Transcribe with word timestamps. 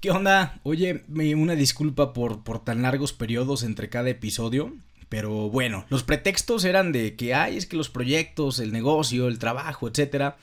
¿Qué 0.00 0.10
onda? 0.10 0.58
Oye, 0.62 1.04
una 1.08 1.54
disculpa 1.54 2.14
por, 2.14 2.42
por 2.42 2.64
tan 2.64 2.80
largos 2.80 3.12
periodos 3.12 3.62
entre 3.62 3.90
cada 3.90 4.08
episodio. 4.08 4.74
Pero 5.10 5.50
bueno, 5.50 5.84
los 5.90 6.04
pretextos 6.04 6.64
eran 6.64 6.90
de 6.90 7.16
que, 7.16 7.34
ay, 7.34 7.58
es 7.58 7.66
que 7.66 7.76
los 7.76 7.90
proyectos, 7.90 8.60
el 8.60 8.72
negocio, 8.72 9.28
el 9.28 9.38
trabajo, 9.38 9.88
etcétera, 9.88 10.38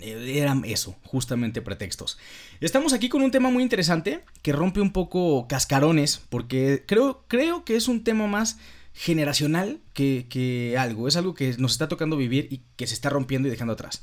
eh, 0.00 0.34
eran 0.36 0.64
eso, 0.66 0.98
justamente 1.04 1.62
pretextos. 1.62 2.18
Estamos 2.60 2.92
aquí 2.92 3.08
con 3.08 3.22
un 3.22 3.30
tema 3.30 3.48
muy 3.48 3.62
interesante 3.62 4.24
que 4.42 4.52
rompe 4.52 4.82
un 4.82 4.92
poco 4.92 5.46
cascarones, 5.48 6.20
porque 6.28 6.84
creo, 6.86 7.24
creo 7.28 7.64
que 7.64 7.76
es 7.76 7.88
un 7.88 8.04
tema 8.04 8.26
más 8.26 8.58
generacional 8.92 9.80
que, 9.94 10.26
que 10.28 10.76
algo. 10.76 11.08
Es 11.08 11.16
algo 11.16 11.32
que 11.32 11.54
nos 11.56 11.72
está 11.72 11.88
tocando 11.88 12.18
vivir 12.18 12.48
y 12.50 12.60
que 12.76 12.86
se 12.86 12.94
está 12.94 13.08
rompiendo 13.08 13.48
y 13.48 13.52
dejando 13.52 13.72
atrás. 13.72 14.02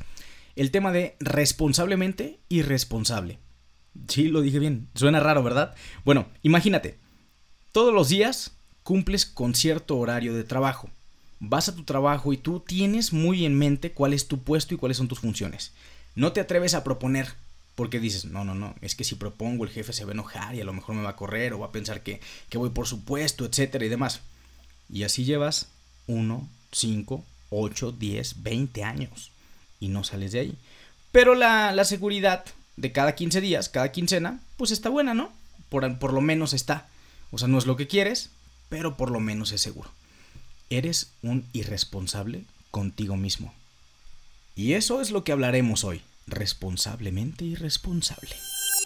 El 0.56 0.72
tema 0.72 0.92
de 0.92 1.16
responsablemente 1.20 2.40
irresponsable. 2.50 3.38
Sí, 4.08 4.28
lo 4.28 4.42
dije 4.42 4.60
bien. 4.60 4.88
Suena 4.96 5.20
raro, 5.20 5.44
¿verdad? 5.44 5.76
Bueno, 6.04 6.28
imagínate. 6.42 6.98
Todos 7.72 7.94
los 7.94 8.10
días 8.10 8.52
cumples 8.84 9.26
con 9.26 9.56
cierto 9.56 9.98
horario 9.98 10.34
de 10.34 10.44
trabajo. 10.44 10.90
Vas 11.40 11.70
a 11.70 11.76
tu 11.76 11.84
trabajo 11.84 12.34
y 12.34 12.38
tú 12.38 12.60
tienes 12.60 13.14
muy 13.14 13.46
en 13.46 13.58
mente 13.58 13.92
cuál 13.92 14.14
es 14.14 14.28
tu 14.28 14.40
puesto 14.40 14.74
y 14.74 14.78
cuáles 14.78 14.98
son 14.98 15.08
tus 15.08 15.20
funciones. 15.20 15.74
No 16.16 16.32
te 16.32 16.40
atreves 16.40 16.74
a 16.74 16.84
proponer 16.84 17.34
porque 17.76 18.00
dices, 18.00 18.26
no, 18.26 18.46
no, 18.46 18.54
no, 18.54 18.76
es 18.82 18.96
que 18.96 19.04
si 19.04 19.16
propongo 19.16 19.64
el 19.64 19.72
jefe 19.72 19.94
se 19.94 20.06
va 20.06 20.12
a 20.12 20.14
enojar 20.14 20.54
y 20.54 20.62
a 20.62 20.66
lo 20.66 20.74
mejor 20.74 20.96
me 20.96 21.02
va 21.02 21.10
a 21.10 21.16
correr 21.16 21.54
o 21.54 21.60
va 21.60 21.68
a 21.68 21.72
pensar 21.72 22.04
que, 22.04 22.22
que 22.50 22.58
voy 22.58 22.70
por 22.70 22.88
su 22.88 23.04
puesto, 23.04 23.46
etcétera 23.46 23.86
y 23.86 23.90
demás. 23.90 24.22
Y 24.90 25.04
así 25.04 25.26
llevas 25.26 25.70
1, 26.08 26.48
5, 26.72 27.26
8, 27.50 27.92
10, 27.94 28.44
20 28.44 28.84
años 28.84 29.32
y 29.80 29.88
no 29.88 30.04
sales 30.04 30.34
de 30.34 30.40
ahí. 30.40 30.58
Pero 31.12 31.34
la, 31.36 31.72
la 31.72 31.84
seguridad 31.84 32.46
de 32.78 32.92
cada 32.92 33.16
15 33.16 33.42
días, 33.42 33.70
cada 33.70 33.92
quincena, 33.92 34.40
pues 34.58 34.72
está 34.72 34.90
buena, 34.90 35.14
¿no? 35.14 35.32
Por, 35.70 36.00
por 36.00 36.14
lo 36.14 36.22
menos 36.22 36.54
está. 36.54 36.88
O 37.32 37.38
sea, 37.38 37.48
no 37.48 37.58
es 37.58 37.66
lo 37.66 37.76
que 37.76 37.88
quieres, 37.88 38.30
pero 38.70 38.98
por 38.98 39.12
lo 39.12 39.20
menos 39.20 39.52
es 39.52 39.62
seguro. 39.62 39.92
Eres 40.70 41.12
un 41.22 41.46
irresponsable 41.54 42.46
contigo 42.72 43.18
mismo. 43.18 43.54
Y 44.56 44.74
eso 44.74 45.02
es 45.02 45.12
lo 45.12 45.24
que 45.24 45.32
hablaremos 45.32 45.84
hoy. 45.84 46.02
Responsablemente 46.28 47.44
irresponsable. 47.46 48.36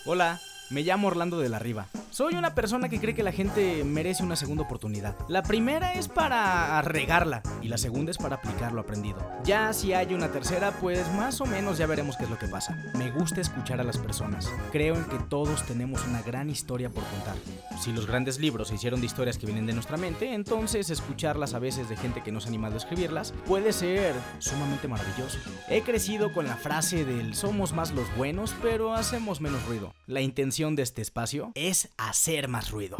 Hola. 0.05 0.41
Me 0.69 0.81
llamo 0.81 1.07
Orlando 1.07 1.39
de 1.39 1.47
la 1.47 1.59
Riva. 1.59 1.87
Soy 2.09 2.33
una 2.33 2.53
persona 2.53 2.89
que 2.89 2.99
cree 2.99 3.15
que 3.15 3.23
la 3.23 3.31
gente 3.31 3.85
merece 3.85 4.21
una 4.21 4.35
segunda 4.35 4.63
oportunidad. 4.63 5.15
La 5.29 5.43
primera 5.43 5.93
es 5.93 6.09
para 6.09 6.81
regarla 6.81 7.41
y 7.61 7.69
la 7.69 7.77
segunda 7.77 8.11
es 8.11 8.17
para 8.17 8.37
aplicar 8.37 8.73
lo 8.73 8.81
aprendido. 8.81 9.17
Ya 9.45 9.71
si 9.71 9.93
hay 9.93 10.13
una 10.13 10.29
tercera, 10.29 10.71
pues 10.81 11.09
más 11.13 11.39
o 11.39 11.45
menos 11.45 11.77
ya 11.77 11.85
veremos 11.85 12.17
qué 12.17 12.25
es 12.25 12.29
lo 12.29 12.37
que 12.37 12.47
pasa. 12.47 12.75
Me 12.97 13.11
gusta 13.11 13.39
escuchar 13.39 13.79
a 13.79 13.83
las 13.85 13.97
personas. 13.97 14.51
Creo 14.73 14.95
en 14.95 15.05
que 15.05 15.19
todos 15.29 15.65
tenemos 15.65 16.05
una 16.05 16.21
gran 16.21 16.49
historia 16.49 16.89
por 16.89 17.03
contar. 17.05 17.35
Si 17.79 17.93
los 17.93 18.07
grandes 18.07 18.39
libros 18.39 18.67
se 18.67 18.75
hicieron 18.75 18.99
de 18.99 19.05
historias 19.05 19.37
que 19.37 19.45
vienen 19.45 19.67
de 19.67 19.73
nuestra 19.73 19.95
mente, 19.95 20.33
entonces 20.33 20.89
escucharlas 20.89 21.53
a 21.53 21.59
veces 21.59 21.87
de 21.87 21.95
gente 21.95 22.23
que 22.23 22.31
no 22.31 22.41
se 22.41 22.47
ha 22.47 22.49
animado 22.49 22.73
a 22.73 22.77
escribirlas 22.77 23.33
puede 23.45 23.71
ser 23.71 24.15
sumamente 24.39 24.89
maravilloso. 24.89 25.37
He 25.69 25.81
crecido 25.81 26.33
con 26.33 26.45
la 26.45 26.57
frase 26.57 27.05
del 27.05 27.35
somos 27.35 27.71
más 27.71 27.91
los 27.91 28.13
buenos, 28.17 28.53
pero 28.61 28.93
hacemos 28.93 29.39
menos 29.39 29.63
ruido. 29.65 29.93
La 30.07 30.21
intención 30.21 30.56
de 30.57 30.81
este 30.81 31.03
espacio 31.03 31.51
es 31.53 31.89
hacer 31.97 32.47
más 32.47 32.71
ruido. 32.71 32.97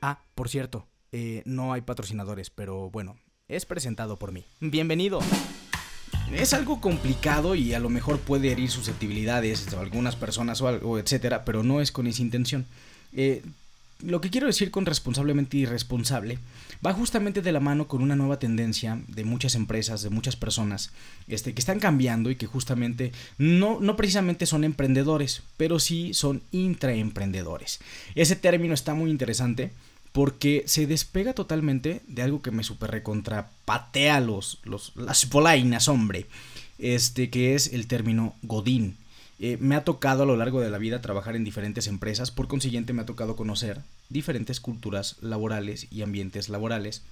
Ah, 0.00 0.20
por 0.36 0.48
cierto, 0.48 0.86
eh, 1.10 1.42
no 1.44 1.72
hay 1.72 1.80
patrocinadores, 1.80 2.50
pero 2.50 2.88
bueno, 2.88 3.16
es 3.48 3.66
presentado 3.66 4.16
por 4.16 4.30
mí. 4.30 4.44
Bienvenido. 4.60 5.18
Es 6.32 6.54
algo 6.54 6.80
complicado 6.80 7.56
y 7.56 7.74
a 7.74 7.80
lo 7.80 7.88
mejor 7.88 8.20
puede 8.20 8.52
herir 8.52 8.70
susceptibilidades 8.70 9.68
de 9.72 9.76
algunas 9.76 10.14
personas 10.14 10.60
o 10.60 10.68
algo, 10.68 11.00
etcétera, 11.00 11.44
pero 11.44 11.64
no 11.64 11.80
es 11.80 11.90
con 11.90 12.06
esa 12.06 12.22
intención. 12.22 12.64
Eh, 13.12 13.42
lo 14.00 14.20
que 14.20 14.30
quiero 14.30 14.46
decir 14.46 14.70
con 14.70 14.86
responsablemente 14.86 15.56
irresponsable 15.56 16.38
va 16.84 16.92
justamente 16.92 17.42
de 17.42 17.52
la 17.52 17.60
mano 17.60 17.88
con 17.88 18.02
una 18.02 18.14
nueva 18.14 18.38
tendencia 18.38 19.00
de 19.08 19.24
muchas 19.24 19.54
empresas, 19.54 20.02
de 20.02 20.10
muchas 20.10 20.36
personas, 20.36 20.92
este, 21.26 21.52
que 21.52 21.60
están 21.60 21.80
cambiando 21.80 22.30
y 22.30 22.36
que 22.36 22.46
justamente 22.46 23.12
no, 23.38 23.80
no 23.80 23.96
precisamente 23.96 24.46
son 24.46 24.64
emprendedores, 24.64 25.42
pero 25.56 25.80
sí 25.80 26.14
son 26.14 26.42
intraemprendedores. 26.52 27.80
Ese 28.14 28.36
término 28.36 28.74
está 28.74 28.94
muy 28.94 29.10
interesante 29.10 29.72
porque 30.12 30.62
se 30.66 30.86
despega 30.86 31.32
totalmente 31.32 32.00
de 32.06 32.22
algo 32.22 32.40
que 32.40 32.50
me 32.50 32.64
super 32.64 32.90
recontra 32.90 33.50
patea 33.64 34.20
los, 34.20 34.60
los, 34.64 34.92
las 34.96 35.26
polainas, 35.26 35.88
hombre, 35.88 36.26
este, 36.78 37.30
que 37.30 37.54
es 37.54 37.72
el 37.72 37.86
término 37.86 38.34
Godín. 38.42 38.96
Eh, 39.40 39.56
me 39.60 39.76
ha 39.76 39.84
tocado 39.84 40.24
a 40.24 40.26
lo 40.26 40.36
largo 40.36 40.60
de 40.60 40.70
la 40.70 40.78
vida 40.78 41.00
trabajar 41.00 41.36
en 41.36 41.44
diferentes 41.44 41.86
empresas, 41.86 42.32
por 42.32 42.48
consiguiente 42.48 42.92
me 42.92 43.02
ha 43.02 43.06
tocado 43.06 43.36
conocer 43.36 43.80
diferentes 44.08 44.58
culturas 44.58 45.16
laborales 45.20 45.86
y 45.92 46.02
ambientes 46.02 46.48
laborales. 46.48 47.02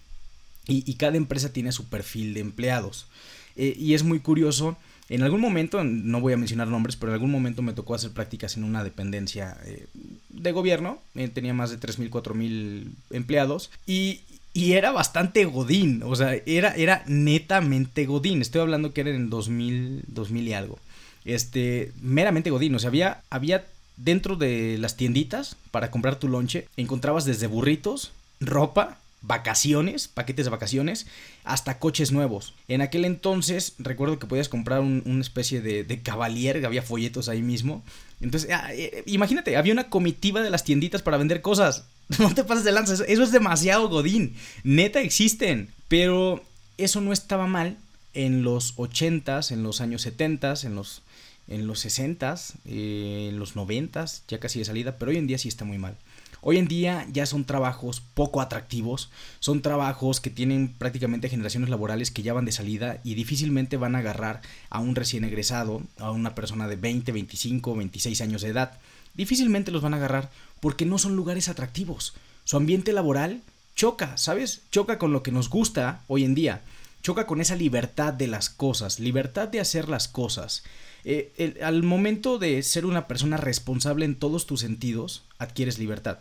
Y, 0.68 0.94
cada 0.94 1.16
empresa 1.16 1.52
tiene 1.52 1.70
su 1.70 1.88
perfil 1.88 2.34
de 2.34 2.40
empleados. 2.40 3.06
Eh, 3.54 3.76
y 3.78 3.94
es 3.94 4.02
muy 4.02 4.18
curioso, 4.18 4.76
en 5.08 5.22
algún 5.22 5.40
momento, 5.40 5.84
no 5.84 6.20
voy 6.20 6.32
a 6.32 6.36
mencionar 6.36 6.66
nombres, 6.66 6.96
pero 6.96 7.12
en 7.12 7.14
algún 7.14 7.30
momento 7.30 7.62
me 7.62 7.72
tocó 7.72 7.94
hacer 7.94 8.10
prácticas 8.10 8.56
en 8.56 8.64
una 8.64 8.82
dependencia 8.82 9.56
eh, 9.64 9.86
de 10.28 10.50
gobierno, 10.50 10.98
tenía 11.32 11.54
más 11.54 11.70
de 11.70 11.78
3.000, 11.78 12.10
4.000 12.10 12.90
empleados. 13.10 13.70
Y, 13.86 14.22
era 14.54 14.90
bastante 14.90 15.44
godín, 15.44 16.02
o 16.02 16.16
sea, 16.16 16.34
era, 16.46 16.74
era 16.74 17.04
netamente 17.06 18.06
godín. 18.06 18.40
Estoy 18.40 18.62
hablando 18.62 18.92
que 18.94 19.02
era 19.02 19.10
en 19.10 19.28
2000, 19.30 20.04
2000 20.08 20.48
y 20.48 20.52
algo 20.54 20.78
este, 21.26 21.92
meramente 22.00 22.50
godín. 22.50 22.74
O 22.74 22.78
sea, 22.78 22.88
había, 22.88 23.22
había 23.30 23.66
dentro 23.96 24.36
de 24.36 24.78
las 24.78 24.96
tienditas 24.96 25.56
para 25.70 25.90
comprar 25.90 26.18
tu 26.18 26.28
lonche, 26.28 26.68
encontrabas 26.76 27.24
desde 27.24 27.46
burritos, 27.46 28.12
ropa, 28.40 28.98
vacaciones, 29.22 30.08
paquetes 30.08 30.46
de 30.46 30.50
vacaciones, 30.50 31.06
hasta 31.44 31.78
coches 31.78 32.12
nuevos. 32.12 32.54
En 32.68 32.80
aquel 32.80 33.04
entonces 33.04 33.74
recuerdo 33.78 34.18
que 34.18 34.26
podías 34.26 34.48
comprar 34.48 34.80
una 34.80 35.20
especie 35.20 35.60
de, 35.60 35.84
de 35.84 36.00
cavalier, 36.00 36.64
había 36.64 36.82
folletos 36.82 37.28
ahí 37.28 37.42
mismo. 37.42 37.82
Entonces, 38.20 38.50
ah, 38.52 38.72
eh, 38.72 39.02
imagínate, 39.06 39.56
había 39.56 39.72
una 39.72 39.90
comitiva 39.90 40.40
de 40.40 40.50
las 40.50 40.64
tienditas 40.64 41.02
para 41.02 41.16
vender 41.16 41.42
cosas. 41.42 41.84
No 42.20 42.32
te 42.32 42.44
pases 42.44 42.62
de 42.62 42.70
lanza, 42.70 42.92
eso, 42.92 43.22
es 43.24 43.32
demasiado 43.32 43.88
godín. 43.88 44.36
Neta 44.62 45.00
existen. 45.00 45.70
Pero 45.88 46.42
eso 46.78 47.00
no 47.00 47.12
estaba 47.12 47.46
mal 47.46 47.76
en 48.14 48.42
los 48.42 48.76
80s, 48.76 49.50
en 49.50 49.62
los 49.62 49.80
años 49.80 50.06
70s, 50.06 50.64
en 50.64 50.74
los 50.74 51.02
en 51.48 51.66
los 51.66 51.84
60s, 51.84 52.54
eh, 52.64 53.28
en 53.30 53.38
los 53.38 53.56
90s, 53.56 54.22
ya 54.28 54.40
casi 54.40 54.58
de 54.58 54.64
salida, 54.64 54.96
pero 54.98 55.10
hoy 55.10 55.16
en 55.16 55.26
día 55.26 55.38
sí 55.38 55.48
está 55.48 55.64
muy 55.64 55.78
mal. 55.78 55.96
Hoy 56.42 56.58
en 56.58 56.68
día 56.68 57.06
ya 57.12 57.26
son 57.26 57.44
trabajos 57.44 58.00
poco 58.14 58.40
atractivos, 58.40 59.10
son 59.40 59.62
trabajos 59.62 60.20
que 60.20 60.30
tienen 60.30 60.72
prácticamente 60.78 61.28
generaciones 61.28 61.70
laborales 61.70 62.10
que 62.10 62.22
ya 62.22 62.34
van 62.34 62.44
de 62.44 62.52
salida 62.52 63.00
y 63.02 63.14
difícilmente 63.14 63.76
van 63.76 63.96
a 63.96 63.98
agarrar 63.98 64.42
a 64.70 64.78
un 64.78 64.94
recién 64.94 65.24
egresado, 65.24 65.82
a 65.98 66.12
una 66.12 66.34
persona 66.34 66.68
de 66.68 66.76
20, 66.76 67.10
25, 67.10 67.74
26 67.74 68.20
años 68.20 68.42
de 68.42 68.50
edad. 68.50 68.78
Difícilmente 69.14 69.72
los 69.72 69.82
van 69.82 69.94
a 69.94 69.96
agarrar 69.96 70.30
porque 70.60 70.86
no 70.86 70.98
son 70.98 71.16
lugares 71.16 71.48
atractivos. 71.48 72.14
Su 72.44 72.56
ambiente 72.56 72.92
laboral 72.92 73.40
choca, 73.74 74.16
¿sabes? 74.16 74.62
Choca 74.70 74.98
con 74.98 75.12
lo 75.12 75.22
que 75.22 75.32
nos 75.32 75.50
gusta 75.50 76.02
hoy 76.06 76.24
en 76.24 76.34
día. 76.34 76.60
Choca 77.06 77.24
con 77.24 77.40
esa 77.40 77.54
libertad 77.54 78.12
de 78.12 78.26
las 78.26 78.50
cosas, 78.50 78.98
libertad 78.98 79.46
de 79.46 79.60
hacer 79.60 79.88
las 79.88 80.08
cosas. 80.08 80.64
Eh, 81.04 81.56
al 81.62 81.84
momento 81.84 82.38
de 82.38 82.60
ser 82.64 82.84
una 82.84 83.06
persona 83.06 83.36
responsable 83.36 84.04
en 84.04 84.16
todos 84.16 84.44
tus 84.44 84.58
sentidos, 84.58 85.22
adquieres 85.38 85.78
libertad. 85.78 86.18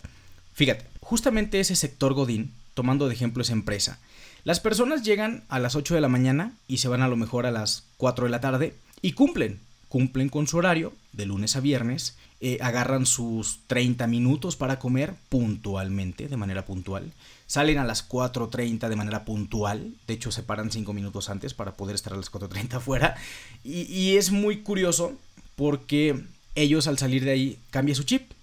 Fíjate, 0.53 0.85
justamente 1.01 1.59
ese 1.59 1.75
sector 1.75 2.13
Godín, 2.13 2.53
tomando 2.75 3.07
de 3.07 3.16
ejemplo 3.16 3.41
esa 3.41 3.53
empresa, 3.53 3.97
las 4.44 4.59
personas 4.59 5.01
llegan 5.01 5.44
a 5.50 5.57
las 5.57 5.75
8 5.75 5.96
de 5.96 6.01
la 6.01 6.07
mañana 6.07 6.53
y 6.68 6.78
se 6.78 6.88
van 6.88 7.02
a 7.02 7.07
lo 7.07 7.16
mejor 7.16 7.47
a 7.47 7.52
las 7.52 7.85
4 7.97 8.25
de 8.25 8.29
la 8.29 8.41
tarde 8.41 8.75
y 9.02 9.13
cumplen, 9.13 9.59
cumplen 9.95 10.28
con 10.28 10.45
su 10.45 10.57
horario 10.57 10.91
de 11.13 11.25
lunes 11.25 11.56
a 11.56 11.61
viernes, 11.61 12.17
eh, 12.41 12.57
agarran 12.59 13.06
sus 13.06 13.61
30 13.67 14.08
minutos 14.08 14.58
para 14.58 14.78
comer 14.78 15.16
puntualmente, 15.29 16.28
de 16.28 16.35
manera 16.35 16.66
puntual, 16.66 17.14
Salen 17.47 17.78
a 17.78 17.85
las 17.85 18.09
4.30 18.09 18.90
de 18.90 18.96
manera 18.97 19.23
puntual. 19.23 19.93
De 20.05 20.16
hecho, 20.16 20.34
se 20.34 20.43
paran 20.43 20.70
5 20.70 20.91
minutos 20.91 21.29
antes 21.29 21.53
para 21.53 21.78
poder 21.78 21.96
estar 21.96 22.11
a 22.11 22.17
las 22.17 22.29
4.30 22.29 22.73
afuera. 22.73 23.16
Y, 23.64 24.17
es 24.17 24.31
muy 24.31 24.64
curioso 24.64 25.14
porque 25.55 26.25
ellos 26.55 26.87
al 26.87 26.97
salir 26.97 27.23
de 27.23 27.31
ahí 27.31 27.59
cambia 27.70 27.96
su 27.96 28.03
chip. 28.03 28.34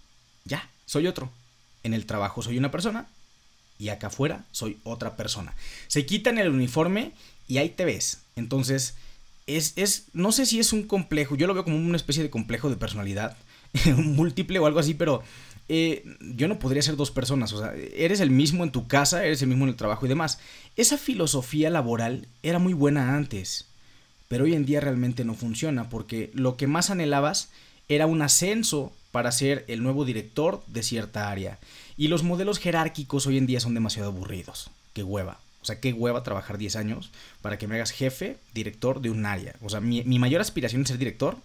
Ya, 0.47 0.71
soy 0.87 1.07
otro. 1.07 1.31
En 1.83 1.93
el 1.93 2.07
trabajo 2.07 2.41
soy 2.41 2.57
una 2.57 2.71
persona 2.71 3.09
y 3.79 3.91
acá 3.91 4.07
afuera 4.07 4.47
soy 4.53 4.79
otra 4.85 5.17
persona. 5.17 5.53
Se 5.89 6.07
quitan 6.07 6.39
el 6.39 6.49
uniforme 6.49 7.13
y 7.47 7.59
ahí 7.59 7.69
te 7.69 7.85
ves. 7.85 8.23
Entonces, 8.37 8.95
es, 9.47 9.73
es, 9.77 10.07
no 10.13 10.33
sé 10.33 10.47
si 10.47 10.59
es 10.59 10.73
un 10.73 10.85
complejo, 10.85 11.37
yo 11.37 11.47
lo 11.47 11.55
veo 11.55 11.65
como 11.65 11.77
una 11.77 11.97
especie 11.97 12.23
de 12.23 12.31
complejo 12.31 12.71
de 12.71 12.77
personalidad, 12.77 13.37
múltiple 13.97 14.59
o 14.59 14.67
algo 14.67 14.79
así, 14.79 14.95
pero 14.95 15.23
eh, 15.69 16.05
yo 16.21 16.49
no 16.49 16.59
podría 16.59 16.83
ser 16.83 16.97
dos 16.97 17.11
personas, 17.11 17.53
o 17.53 17.59
sea, 17.59 17.73
eres 17.95 18.21
el 18.21 18.31
mismo 18.31 18.65
en 18.65 18.73
tu 18.73 18.87
casa, 18.87 19.25
eres 19.25 19.43
el 19.43 19.49
mismo 19.49 19.65
en 19.65 19.71
el 19.71 19.77
trabajo 19.77 20.07
y 20.07 20.09
demás. 20.09 20.39
Esa 20.77 20.99
filosofía 20.99 21.71
laboral 21.71 22.29
era 22.43 22.59
muy 22.59 22.73
buena 22.73 23.17
antes, 23.17 23.69
pero 24.29 24.45
hoy 24.45 24.55
en 24.55 24.65
día 24.65 24.81
realmente 24.81 25.25
no 25.25 25.35
funciona 25.35 25.89
porque 25.89 26.31
lo 26.35 26.57
que 26.57 26.67
más 26.67 26.91
anhelabas 26.91 27.51
era 27.89 28.07
un 28.07 28.23
ascenso 28.23 28.93
para 29.11 29.31
ser 29.31 29.65
el 29.69 29.83
nuevo 29.83 30.05
director 30.05 30.63
de 30.67 30.83
cierta 30.83 31.31
área. 31.31 31.59
Y 31.97 32.09
los 32.09 32.23
modelos 32.23 32.59
jerárquicos 32.59 33.27
hoy 33.27 33.37
en 33.37 33.47
día 33.47 33.61
son 33.61 33.75
demasiado 33.75 34.09
aburridos. 34.09 34.71
Qué 34.95 35.03
hueva. 35.03 35.42
O 35.63 35.65
sea, 35.65 35.79
qué 35.79 35.93
hueva 35.93 36.25
trabajar 36.25 36.59
10 36.59 36.77
años 36.77 37.11
para 37.41 37.57
que 37.57 37.69
me 37.69 37.77
hagas 37.77 37.93
jefe, 37.93 38.37
director 38.53 39.01
de 39.01 39.11
un 39.11 39.25
área. 39.25 39.55
O 39.63 39.71
sea, 39.71 39.81
mi, 39.81 40.03
mayor 40.19 40.41
aspiración 40.41 40.83
es 40.83 40.89
ser 40.89 40.99
director. 40.99 41.37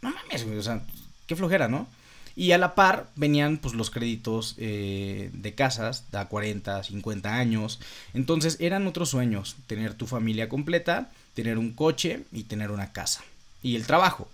No 0.00 0.10
mames, 0.10 0.44
o 0.44 0.62
sea, 0.62 0.82
qué 1.26 1.36
flojera, 1.36 1.68
¿no? 1.68 1.86
Y 2.34 2.52
a 2.52 2.58
la 2.58 2.74
par 2.74 3.10
venían 3.16 3.58
pues 3.58 3.74
los 3.74 3.90
créditos 3.90 4.54
eh, 4.58 5.28
de 5.32 5.54
casas 5.54 6.04
a 6.12 6.26
40, 6.26 6.84
50 6.84 7.34
años. 7.34 7.80
Entonces 8.14 8.56
eran 8.60 8.86
otros 8.86 9.10
sueños, 9.10 9.56
tener 9.66 9.94
tu 9.94 10.06
familia 10.06 10.48
completa, 10.48 11.10
tener 11.34 11.58
un 11.58 11.72
coche 11.72 12.24
y 12.32 12.44
tener 12.44 12.70
una 12.70 12.92
casa. 12.92 13.24
Y 13.60 13.76
el 13.76 13.86
trabajo. 13.86 14.28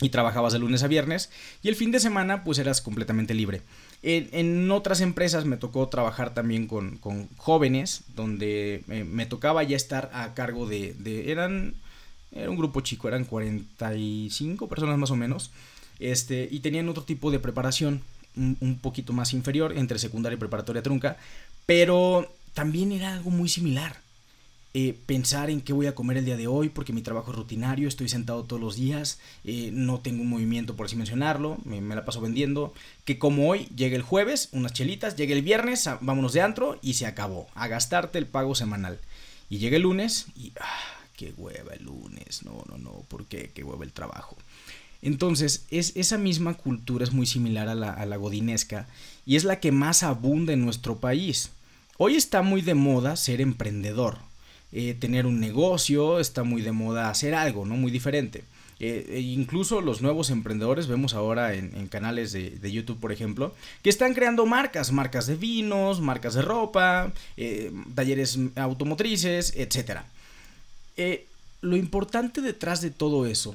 Y 0.00 0.08
trabajabas 0.08 0.52
de 0.52 0.58
lunes 0.58 0.82
a 0.82 0.88
viernes 0.88 1.30
y 1.62 1.68
el 1.68 1.76
fin 1.76 1.92
de 1.92 2.00
semana 2.00 2.42
pues 2.42 2.58
eras 2.58 2.80
completamente 2.80 3.34
libre. 3.34 3.62
En, 4.02 4.70
otras 4.70 5.00
empresas 5.00 5.44
me 5.44 5.56
tocó 5.56 5.88
trabajar 5.88 6.34
también 6.34 6.66
con, 6.66 6.98
jóvenes, 7.36 8.02
donde 8.16 8.82
me 8.86 9.26
tocaba 9.26 9.62
ya 9.62 9.76
estar 9.76 10.10
a 10.12 10.34
cargo 10.34 10.66
de, 10.66 10.94
eran, 11.30 11.74
era 12.32 12.50
un 12.50 12.56
grupo 12.56 12.80
chico, 12.80 13.06
eran 13.08 13.24
45 13.24 14.68
personas 14.68 14.98
más 14.98 15.10
o 15.12 15.16
menos, 15.16 15.50
este, 16.00 16.48
y 16.50 16.60
tenían 16.60 16.88
otro 16.88 17.04
tipo 17.04 17.30
de 17.30 17.38
preparación, 17.38 18.02
un, 18.34 18.78
poquito 18.80 19.12
más 19.12 19.32
inferior, 19.34 19.76
entre 19.76 19.98
secundaria 19.98 20.36
y 20.36 20.38
preparatoria 20.40 20.82
trunca, 20.82 21.16
pero 21.66 22.28
también 22.54 22.90
era 22.92 23.12
algo 23.12 23.30
muy 23.30 23.48
similar. 23.48 23.96
Eh, 24.74 24.98
pensar 25.04 25.50
en 25.50 25.60
qué 25.60 25.74
voy 25.74 25.86
a 25.86 25.94
comer 25.94 26.16
el 26.16 26.24
día 26.24 26.38
de 26.38 26.46
hoy, 26.46 26.70
porque 26.70 26.94
mi 26.94 27.02
trabajo 27.02 27.30
es 27.30 27.36
rutinario, 27.36 27.88
estoy 27.88 28.08
sentado 28.08 28.44
todos 28.44 28.62
los 28.62 28.74
días, 28.74 29.20
eh, 29.44 29.68
no 29.70 30.00
tengo 30.00 30.22
un 30.22 30.30
movimiento 30.30 30.76
por 30.76 30.86
así 30.86 30.96
mencionarlo, 30.96 31.58
me, 31.66 31.82
la 31.94 32.06
paso 32.06 32.22
vendiendo, 32.22 32.72
que 33.04 33.18
como 33.18 33.50
hoy 33.50 33.68
llegue 33.76 33.96
el 33.96 34.02
jueves, 34.02 34.48
unas 34.52 34.72
chelitas, 34.72 35.14
llegue 35.14 35.34
el 35.34 35.42
viernes, 35.42 35.86
vámonos 36.00 36.32
de 36.32 36.40
antro 36.40 36.78
y 36.80 36.94
se 36.94 37.04
acabó, 37.04 37.48
a 37.54 37.68
gastarte 37.68 38.18
el 38.18 38.26
pago 38.26 38.54
semanal. 38.54 38.98
Y 39.50 39.58
llega 39.58 39.76
el 39.76 39.82
lunes 39.82 40.28
y, 40.34 40.52
ah, 40.58 41.04
qué 41.18 41.34
hueva 41.36 41.74
el 41.74 41.84
lunes, 41.84 42.42
no, 42.42 42.64
no, 42.66 42.78
no, 42.78 43.04
¿por 43.08 43.26
qué? 43.26 43.50
Qué 43.54 43.64
hueva 43.64 43.84
el 43.84 43.92
trabajo. 43.92 44.38
Entonces, 45.02 45.66
es, 45.70 45.92
esa 45.96 46.16
misma 46.16 46.54
cultura 46.54 47.04
es 47.04 47.12
muy 47.12 47.26
similar 47.26 47.68
a 47.68 47.74
la, 47.74 47.90
a 47.90 48.06
la 48.06 48.16
godinesca 48.16 48.88
y 49.26 49.36
es 49.36 49.44
la 49.44 49.60
que 49.60 49.70
más 49.70 50.02
abunda 50.02 50.54
en 50.54 50.64
nuestro 50.64 50.96
país. 50.96 51.50
Hoy 51.98 52.14
está 52.14 52.40
muy 52.40 52.62
de 52.62 52.72
moda 52.72 53.16
ser 53.16 53.42
emprendedor, 53.42 54.16
eh, 54.72 54.94
tener 54.98 55.26
un 55.26 55.38
negocio, 55.38 56.18
está 56.18 56.44
muy 56.44 56.62
de 56.62 56.72
moda 56.72 57.10
hacer 57.10 57.34
algo, 57.34 57.66
¿no? 57.66 57.76
Muy 57.76 57.90
diferente. 57.90 58.44
Eh, 58.80 59.06
e 59.10 59.20
incluso 59.20 59.82
los 59.82 60.00
nuevos 60.00 60.30
emprendedores, 60.30 60.86
vemos 60.86 61.12
ahora 61.12 61.52
en, 61.54 61.86
canales 61.88 62.32
de, 62.32 62.72
YouTube, 62.72 62.98
por 62.98 63.12
ejemplo, 63.12 63.54
que 63.82 63.90
están 63.90 64.14
creando 64.14 64.46
marcas, 64.46 64.90
marcas 64.90 65.26
de 65.26 65.36
vinos, 65.36 66.00
marcas 66.00 66.34
de 66.34 66.42
ropa, 66.42 67.12
eh, 67.36 67.70
talleres 67.94 68.38
automotrices, 68.56 69.54
etc. 69.56 70.00
lo 71.60 71.76
importante 71.76 72.40
detrás 72.40 72.80
de 72.80 72.90
todo 72.90 73.26
eso, 73.26 73.54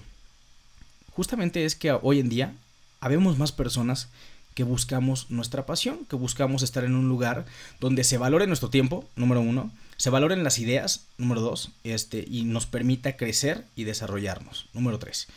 justamente 1.14 1.66
es 1.66 1.76
que 1.76 1.92
hoy 1.92 2.20
en 2.20 2.30
día 2.30 2.54
habemos 3.02 3.38
más 3.40 3.52
personas 3.52 4.08
que 4.58 4.64
buscamos 4.64 5.30
nuestra 5.30 5.68
pasión, 5.68 6.08
que 6.10 6.16
buscamos 6.16 6.64
estar 6.64 6.84
en 6.84 6.96
un 6.96 7.08
lugar 7.08 7.46
donde 7.80 8.04
se 8.04 8.18
valore 8.18 8.48
nuestro 8.48 8.72
tiempo, 8.72 9.08
número 9.16 9.40
uno, 9.40 9.72
se 9.98 10.10
valoren 10.10 10.44
las 10.44 10.58
ideas, 10.58 11.06
número 11.20 11.42
dos, 11.42 11.70
este, 11.84 12.26
y 12.28 12.42
nos 12.42 12.66
permita 12.66 13.18
crecer 13.18 13.66
y 13.76 13.84
desarrollarnos, 13.84 14.66
número 14.74 14.98
tres. 14.98 15.28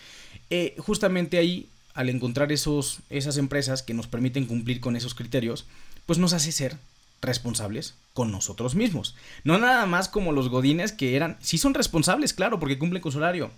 Eh, 0.48 0.74
justamente 0.78 1.36
ahí, 1.36 1.68
al 1.92 2.08
encontrar 2.08 2.50
esos, 2.50 3.00
esas 3.10 3.36
empresas 3.36 3.82
que 3.82 3.92
nos 3.92 4.06
permiten 4.06 4.46
cumplir 4.46 4.80
con 4.80 4.96
esos 4.96 5.14
criterios, 5.14 5.66
pues 6.06 6.18
nos 6.18 6.32
hace 6.32 6.50
ser 6.50 6.78
responsables 7.20 7.96
con 8.14 8.32
nosotros 8.32 8.74
mismos. 8.74 9.16
No 9.44 9.58
nada 9.58 9.84
más 9.84 10.08
como 10.08 10.32
los 10.32 10.48
godines 10.48 10.92
que 10.92 11.14
eran, 11.14 11.36
sí 11.42 11.58
son 11.58 11.74
responsables, 11.74 12.32
claro, 12.32 12.58
porque 12.58 12.78
cumplen 12.78 13.02
con 13.02 13.12
su 13.12 13.18
horario, 13.18 13.50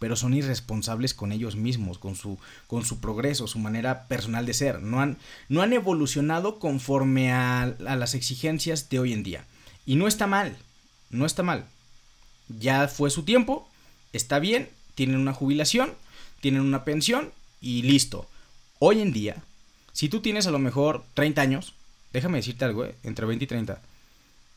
pero 0.00 0.16
son 0.16 0.34
irresponsables 0.34 1.14
con 1.14 1.30
ellos 1.30 1.54
mismos, 1.54 1.98
con 1.98 2.16
su, 2.16 2.38
con 2.66 2.84
su 2.84 3.00
progreso, 3.00 3.46
su 3.46 3.58
manera 3.60 4.08
personal 4.08 4.46
de 4.46 4.54
ser. 4.54 4.82
No 4.82 5.00
han, 5.00 5.18
no 5.48 5.60
han 5.60 5.74
evolucionado 5.74 6.58
conforme 6.58 7.30
a, 7.30 7.62
a 7.62 7.96
las 7.96 8.14
exigencias 8.14 8.88
de 8.88 8.98
hoy 8.98 9.12
en 9.12 9.22
día. 9.22 9.44
Y 9.84 9.96
no 9.96 10.08
está 10.08 10.26
mal, 10.26 10.56
no 11.10 11.26
está 11.26 11.42
mal. 11.42 11.66
Ya 12.48 12.88
fue 12.88 13.10
su 13.10 13.24
tiempo, 13.24 13.68
está 14.14 14.38
bien, 14.38 14.70
tienen 14.94 15.16
una 15.16 15.34
jubilación, 15.34 15.92
tienen 16.40 16.62
una 16.62 16.84
pensión 16.84 17.30
y 17.60 17.82
listo. 17.82 18.26
Hoy 18.78 19.02
en 19.02 19.12
día, 19.12 19.44
si 19.92 20.08
tú 20.08 20.20
tienes 20.20 20.46
a 20.46 20.50
lo 20.50 20.58
mejor 20.58 21.04
30 21.12 21.42
años, 21.42 21.74
déjame 22.14 22.38
decirte 22.38 22.64
algo, 22.64 22.86
¿eh? 22.86 22.94
entre 23.02 23.26
20 23.26 23.44
y 23.44 23.48
30, 23.48 23.82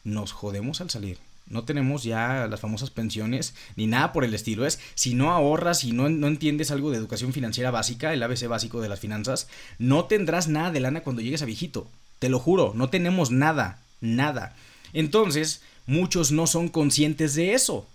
nos 0.06 0.31
jodemos 0.31 0.80
al 0.80 0.90
salir. 0.90 1.18
No 1.48 1.63
tenemos 1.63 2.04
ya 2.04 2.48
las 2.48 2.60
famosas 2.60 2.90
pensiones 2.90 3.54
ni 3.75 3.88
nada 3.88 4.13
por 4.13 4.24
el 4.24 4.34
estilo. 4.34 4.66
Es 4.66 4.80
si 4.95 5.13
no 5.13 5.31
ahorras 5.31 5.84
y 5.84 5.92
no, 5.92 6.10
no 6.10 6.28
entiendes 6.28 6.72
algo 6.72 6.92
de 6.92 6.98
educación 6.98 7.34
financiera 7.34 7.72
básica, 7.72 8.13
el 8.13 8.24
ABC 8.24 8.48
básico 8.48 8.81
de 8.81 8.90
las 8.90 9.00
finanzas, 9.00 9.48
no 9.78 10.06
tendrás 10.06 10.48
nada 10.48 10.72
de 10.72 10.80
lana 10.80 11.01
cuando 11.01 11.22
llegues 11.22 11.42
a 11.42 11.45
viejito. 11.45 11.88
Te 12.19 12.30
lo 12.30 12.40
juro, 12.40 12.74
no 12.75 12.90
tenemos 12.90 13.31
nada, 13.31 13.80
nada. 14.00 14.56
Entonces, 14.94 15.62
muchos 15.86 16.31
no 16.31 16.48
son 16.48 16.69
conscientes 16.69 17.36
de 17.36 17.54
eso. 17.54 17.88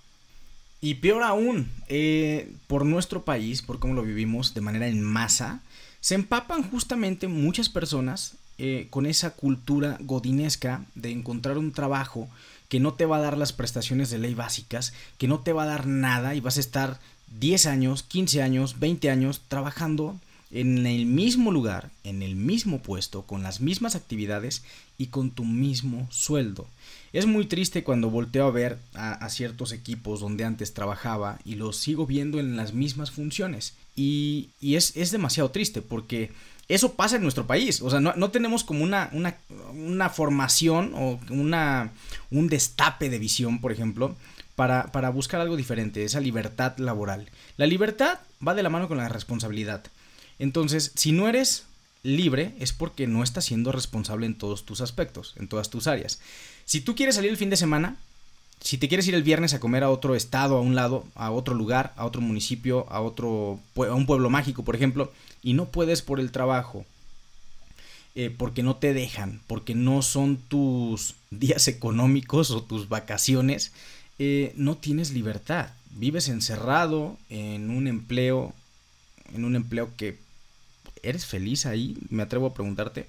Y 0.81 0.95
peor 0.95 1.23
aún, 1.23 1.71
eh, 1.89 2.53
por 2.67 2.85
nuestro 2.85 3.25
país, 3.25 3.62
por 3.62 3.79
cómo 3.79 3.95
lo 3.95 4.03
vivimos 4.03 4.55
de 4.55 4.61
manera 4.61 4.87
en 4.87 5.03
masa, 5.03 5.61
se 6.00 6.15
empapan 6.15 6.62
justamente 6.62 7.27
muchas 7.27 7.69
personas 7.69 8.35
eh, 8.59 8.87
con 8.91 9.06
esa 9.06 9.31
cultura 9.31 9.99
godinesca 10.00 10.85
de 10.95 11.11
encontrar 11.11 11.59
un 11.59 11.73
trabajo 11.73 12.29
que 12.69 12.81
no 12.81 12.94
te 12.94 13.06
va 13.06 13.17
a 13.17 13.20
dar 13.20 13.38
las 13.38 13.53
prestaciones 13.53 14.11
de 14.11 14.19
ley 14.19 14.35
básicas, 14.35 14.93
que 15.17 15.29
no 15.29 15.41
te 15.41 15.53
va 15.53 15.65
a 15.65 15.67
dar 15.67 15.87
nada 15.87 16.35
y 16.35 16.41
vas 16.41 16.56
a 16.56 16.61
estar 16.61 17.00
10 17.38 17.67
años, 17.67 18.03
15 18.03 18.43
años, 18.43 18.79
20 18.79 19.11
años 19.11 19.43
trabajando 19.49 20.17
en 20.50 20.87
el 20.87 21.06
mismo 21.06 21.50
lugar, 21.50 21.91
en 22.05 22.23
el 22.23 22.35
mismo 22.35 22.81
puesto, 22.81 23.23
con 23.23 23.43
las 23.43 23.61
mismas 23.61 23.94
actividades 23.94 24.62
y 24.97 25.06
con 25.06 25.31
tu 25.31 25.44
mismo 25.44 26.09
sueldo. 26.11 26.67
Es 27.12 27.26
muy 27.26 27.47
triste 27.47 27.85
cuando 27.85 28.11
volteo 28.11 28.47
a 28.47 28.50
ver 28.50 28.79
a, 28.94 29.29
ciertos 29.31 29.73
equipos 29.73 30.21
donde 30.21 30.44
antes 30.44 30.75
trabajaba 30.75 31.38
y 31.44 31.55
los 31.55 31.76
sigo 31.76 32.06
viendo 32.06 32.38
en 32.38 32.56
las 32.56 32.75
mismas 32.75 33.11
funciones. 33.11 33.75
Y, 33.97 34.50
es, 34.61 35.11
demasiado 35.11 35.50
triste 35.50 35.81
porque 35.81 36.31
eso 36.69 36.94
pasa 36.94 37.17
en 37.17 37.23
nuestro 37.23 37.47
país. 37.47 37.81
O 37.82 37.91
sea, 37.91 38.00
no, 38.00 38.31
tenemos 38.31 38.62
como 38.62 38.85
una, 38.85 39.11
una, 39.12 40.11
formación 40.11 40.92
o 40.95 41.19
una, 41.31 41.92
un 42.31 42.49
destape 42.49 43.09
de 43.09 43.19
visión, 43.19 43.61
por 43.61 43.73
ejemplo, 43.73 44.16
para, 44.54 44.92
para 44.92 45.11
buscar 45.11 45.40
algo 45.40 45.57
diferente, 45.57 46.04
esa 46.04 46.21
libertad 46.21 46.76
laboral. 46.78 47.31
La 47.57 47.66
libertad 47.66 48.19
va 48.47 48.54
de 48.54 48.62
la 48.62 48.71
mano 48.71 48.88
con 48.88 48.99
la 48.99 49.09
responsabilidad. 49.09 49.85
Entonces, 50.38 50.92
si 50.95 51.12
no 51.12 51.28
eres 51.28 51.64
libre 52.02 52.54
es 52.59 52.73
porque 52.73 53.07
no 53.07 53.23
estás 53.23 53.47
siendo 53.47 53.73
responsable 53.73 54.26
en 54.26 54.37
todos 54.37 54.64
tus 54.64 54.81
aspectos, 54.81 55.35
en 55.37 55.49
todas 55.49 55.71
tus 55.71 55.87
áreas. 55.87 56.21
Si 56.64 56.81
tú 56.81 56.95
quieres 56.95 57.14
salir 57.14 57.31
el 57.31 57.37
fin 57.37 57.50
de 57.50 57.57
semana, 57.57 57.97
si 58.61 58.79
te 58.79 58.88
quieres 58.88 59.07
ir 59.09 59.15
el 59.15 59.23
viernes 59.23 59.55
a 59.55 59.61
comer 59.61 59.85
a 59.85 59.91
otro 59.91 60.15
estado, 60.15 60.57
a 60.57 60.61
un 60.61 60.75
lado, 60.75 61.07
a 61.15 61.31
otro 61.31 61.55
lugar, 61.55 61.93
a 61.97 62.05
otro 62.05 62.21
municipio, 62.21 62.87
a 62.91 63.00
otro 63.00 63.59
a 63.77 63.95
un 63.95 64.07
pueblo 64.07 64.31
mágico, 64.31 64.65
por 64.65 64.77
ejemplo, 64.77 65.12
y 65.43 65.55
no 65.55 65.67
puedes 65.67 66.03
por 66.03 66.21
el 66.21 66.33
trabajo, 66.33 66.85
eh, 68.15 68.35
porque 68.37 68.62
no 68.62 68.77
te 68.77 68.95
dejan, 68.95 69.41
porque 69.47 69.75
no 69.75 70.03
son 70.03 70.37
tus 70.37 71.15
días 71.31 71.69
económicos 71.69 72.50
o 72.50 72.62
tus 72.62 72.88
vacaciones, 72.88 73.73
eh, 74.19 74.53
no 74.57 74.77
tienes 74.77 75.12
libertad. 75.12 75.71
Vives 75.91 76.29
encerrado 76.29 77.17
en 77.31 77.71
un 77.71 77.87
empleo, 77.87 78.53
en 79.35 79.45
un 79.45 79.57
empleo 79.57 79.91
que 79.97 80.19
¿Eres 81.03 81.27
feliz 81.27 81.67
ahí? 81.67 81.97
Me 82.11 82.23
atrevo 82.23 82.47
a 82.47 82.55
preguntarte. 82.55 83.07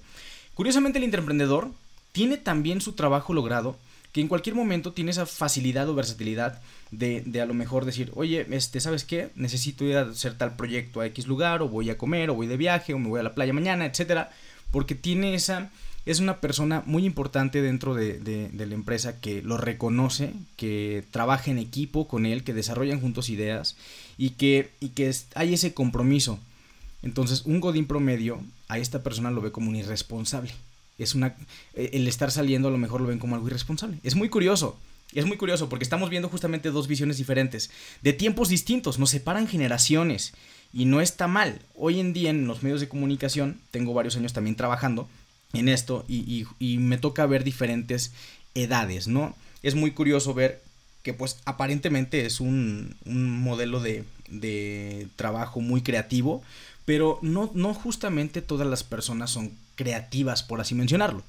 Curiosamente 0.54 0.98
el 0.98 1.04
interemprendedor 1.04 1.70
tiene 2.12 2.36
también 2.36 2.80
su 2.80 2.92
trabajo 2.92 3.32
logrado, 3.32 3.76
que 4.12 4.20
en 4.20 4.28
cualquier 4.28 4.54
momento 4.54 4.92
tiene 4.92 5.10
esa 5.10 5.26
facilidad 5.26 5.88
o 5.88 5.94
versatilidad 5.94 6.60
de, 6.90 7.22
a 7.40 7.46
lo 7.46 7.54
mejor 7.54 7.84
decir, 7.84 8.10
oye, 8.14 8.46
este, 8.50 8.80
¿sabes 8.80 9.04
qué? 9.04 9.30
Necesito 9.34 9.84
ir 9.84 9.96
a 9.96 10.02
hacer 10.02 10.36
tal 10.36 10.56
proyecto 10.56 11.00
a 11.00 11.06
X 11.06 11.26
lugar, 11.26 11.62
o 11.62 11.68
voy 11.68 11.90
a 11.90 11.98
comer, 11.98 12.30
o 12.30 12.34
voy 12.34 12.46
de 12.46 12.56
viaje, 12.56 12.94
o 12.94 12.98
me 12.98 13.08
voy 13.08 13.20
a 13.20 13.24
la 13.24 13.34
playa 13.34 13.52
mañana, 13.52 13.86
etcétera, 13.86 14.30
porque 14.72 14.94
tiene 14.94 15.34
esa, 15.34 15.70
es 16.06 16.20
una 16.20 16.40
persona 16.40 16.82
muy 16.86 17.04
importante 17.06 17.62
dentro 17.62 17.94
de, 17.94 18.18
de, 18.18 18.48
de, 18.48 18.66
la 18.66 18.74
empresa 18.74 19.20
que 19.20 19.42
lo 19.42 19.56
reconoce, 19.56 20.32
que 20.56 21.04
trabaja 21.10 21.50
en 21.50 21.58
equipo 21.58 22.08
con 22.08 22.26
él, 22.26 22.42
que 22.42 22.54
desarrollan 22.54 23.00
juntos 23.00 23.30
ideas 23.30 23.76
y 24.18 24.30
que, 24.30 24.70
y 24.80 24.90
que 24.90 25.14
hay 25.34 25.54
ese 25.54 25.74
compromiso 25.74 26.40
entonces, 27.02 27.42
un 27.46 27.60
Godín 27.60 27.86
promedio 27.86 28.40
a 28.68 28.78
esta 28.78 29.02
persona 29.02 29.30
lo 29.30 29.40
ve 29.40 29.52
como 29.52 29.70
un 29.70 29.76
irresponsable. 29.76 30.52
Es 31.02 31.14
una 31.14 31.34
eh, 31.74 31.90
el 31.92 32.06
estar 32.08 32.30
saliendo 32.30 32.68
a 32.68 32.70
lo 32.70 32.78
mejor 32.78 33.00
lo 33.00 33.08
ven 33.08 33.18
como 33.18 33.34
algo 33.34 33.48
irresponsable. 33.48 33.98
Es 34.02 34.14
muy 34.14 34.28
curioso. 34.28 34.78
Es 35.12 35.26
muy 35.26 35.36
curioso 35.36 35.68
porque 35.68 35.82
estamos 35.82 36.08
viendo 36.08 36.28
justamente 36.28 36.70
dos 36.70 36.86
visiones 36.86 37.16
diferentes, 37.18 37.70
de 38.00 38.12
tiempos 38.12 38.48
distintos, 38.48 38.98
nos 38.98 39.10
separan 39.10 39.48
generaciones. 39.48 40.32
y 40.72 40.84
no 40.84 41.00
está 41.00 41.26
mal. 41.26 41.62
Hoy 41.74 41.98
en 41.98 42.12
día 42.12 42.30
en 42.30 42.46
los 42.46 42.62
medios 42.62 42.80
de 42.80 42.88
comunicación, 42.88 43.60
tengo 43.72 43.92
varios 43.92 44.16
años 44.16 44.32
también 44.32 44.54
trabajando 44.54 45.08
en 45.52 45.68
esto 45.68 46.04
y, 46.08 46.46
me 46.78 46.98
toca 46.98 47.26
ver 47.26 47.44
diferentes 47.44 48.12
edades, 48.54 49.08
¿no? 49.08 49.34
Es 49.62 49.74
muy 49.74 49.90
curioso 49.90 50.32
ver 50.34 50.62
que 51.02 51.14
pues 51.14 51.38
aparentemente 51.44 52.24
es 52.26 52.40
un, 52.40 52.94
modelo 53.04 53.80
de, 53.80 54.04
de, 54.28 55.08
trabajo 55.16 55.60
muy 55.60 55.82
creativo, 55.82 56.42
pero 56.84 57.18
no, 57.22 57.50
no 57.54 57.74
justamente 57.74 58.42
todas 58.42 58.66
las 58.66 58.84
personas 58.84 59.30
son 59.30 59.52
creativas, 59.76 60.42
por 60.42 60.60
así 60.60 60.74
mencionarlo. 60.74 61.22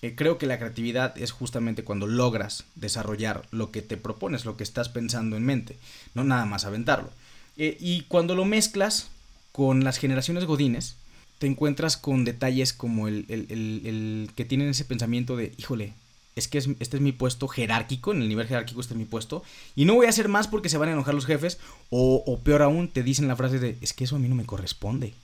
Eh, 0.00 0.14
creo 0.14 0.38
que 0.38 0.46
la 0.46 0.58
creatividad 0.58 1.18
es 1.18 1.32
justamente 1.32 1.82
cuando 1.82 2.06
logras 2.06 2.64
desarrollar 2.76 3.46
lo 3.50 3.72
que 3.72 3.82
te 3.82 3.96
propones, 3.96 4.44
lo 4.44 4.56
que 4.56 4.62
estás 4.62 4.88
pensando 4.88 5.36
en 5.36 5.44
mente, 5.44 5.76
no 6.14 6.22
nada 6.22 6.46
más 6.46 6.64
aventarlo. 6.64 7.10
Eh, 7.56 7.76
y 7.80 8.02
cuando 8.02 8.36
lo 8.36 8.44
mezclas 8.44 9.08
con 9.50 9.82
las 9.82 9.98
generaciones 9.98 10.44
godines, 10.44 10.94
te 11.38 11.48
encuentras 11.48 11.96
con 11.96 12.24
detalles 12.24 12.72
como 12.72 13.08
el, 13.08 13.24
el, 13.28 14.30
que 14.36 14.44
tienen 14.44 14.68
ese 14.68 14.84
pensamiento 14.84 15.36
de, 15.36 15.52
híjole, 15.56 15.94
es 16.38 16.48
que 16.48 16.58
este 16.58 16.96
es 16.96 17.00
mi 17.00 17.12
puesto 17.12 17.48
jerárquico, 17.48 18.12
en 18.12 18.22
el 18.22 18.28
nivel 18.28 18.46
jerárquico 18.46 18.80
este 18.80 18.94
es 18.94 18.98
mi 18.98 19.04
puesto, 19.04 19.42
y 19.76 19.84
no 19.84 19.94
voy 19.94 20.06
a 20.06 20.10
hacer 20.10 20.28
más 20.28 20.48
porque 20.48 20.68
se 20.68 20.78
van 20.78 20.88
a 20.88 20.92
enojar 20.92 21.14
los 21.14 21.26
jefes, 21.26 21.58
o, 21.90 22.22
o 22.26 22.38
peor 22.38 22.62
aún, 22.62 22.88
te 22.88 23.02
dicen 23.02 23.28
la 23.28 23.36
frase 23.36 23.58
de, 23.58 23.76
es 23.80 23.92
que 23.92 24.04
eso 24.04 24.16
a 24.16 24.18
mí 24.18 24.28
no 24.28 24.34
me 24.34 24.46
corresponde, 24.46 25.14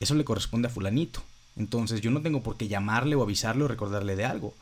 eso 0.00 0.14
le 0.14 0.24
corresponde 0.24 0.68
a 0.68 0.70
fulanito. 0.70 1.22
Entonces 1.56 2.00
yo 2.00 2.10
no 2.10 2.22
tengo 2.22 2.42
por 2.42 2.56
qué 2.56 2.68
llamarle 2.68 3.14
o 3.14 3.22
avisarle 3.22 3.64
o 3.64 3.68
recordarle 3.68 4.16
de 4.16 4.24
algo. 4.24 4.54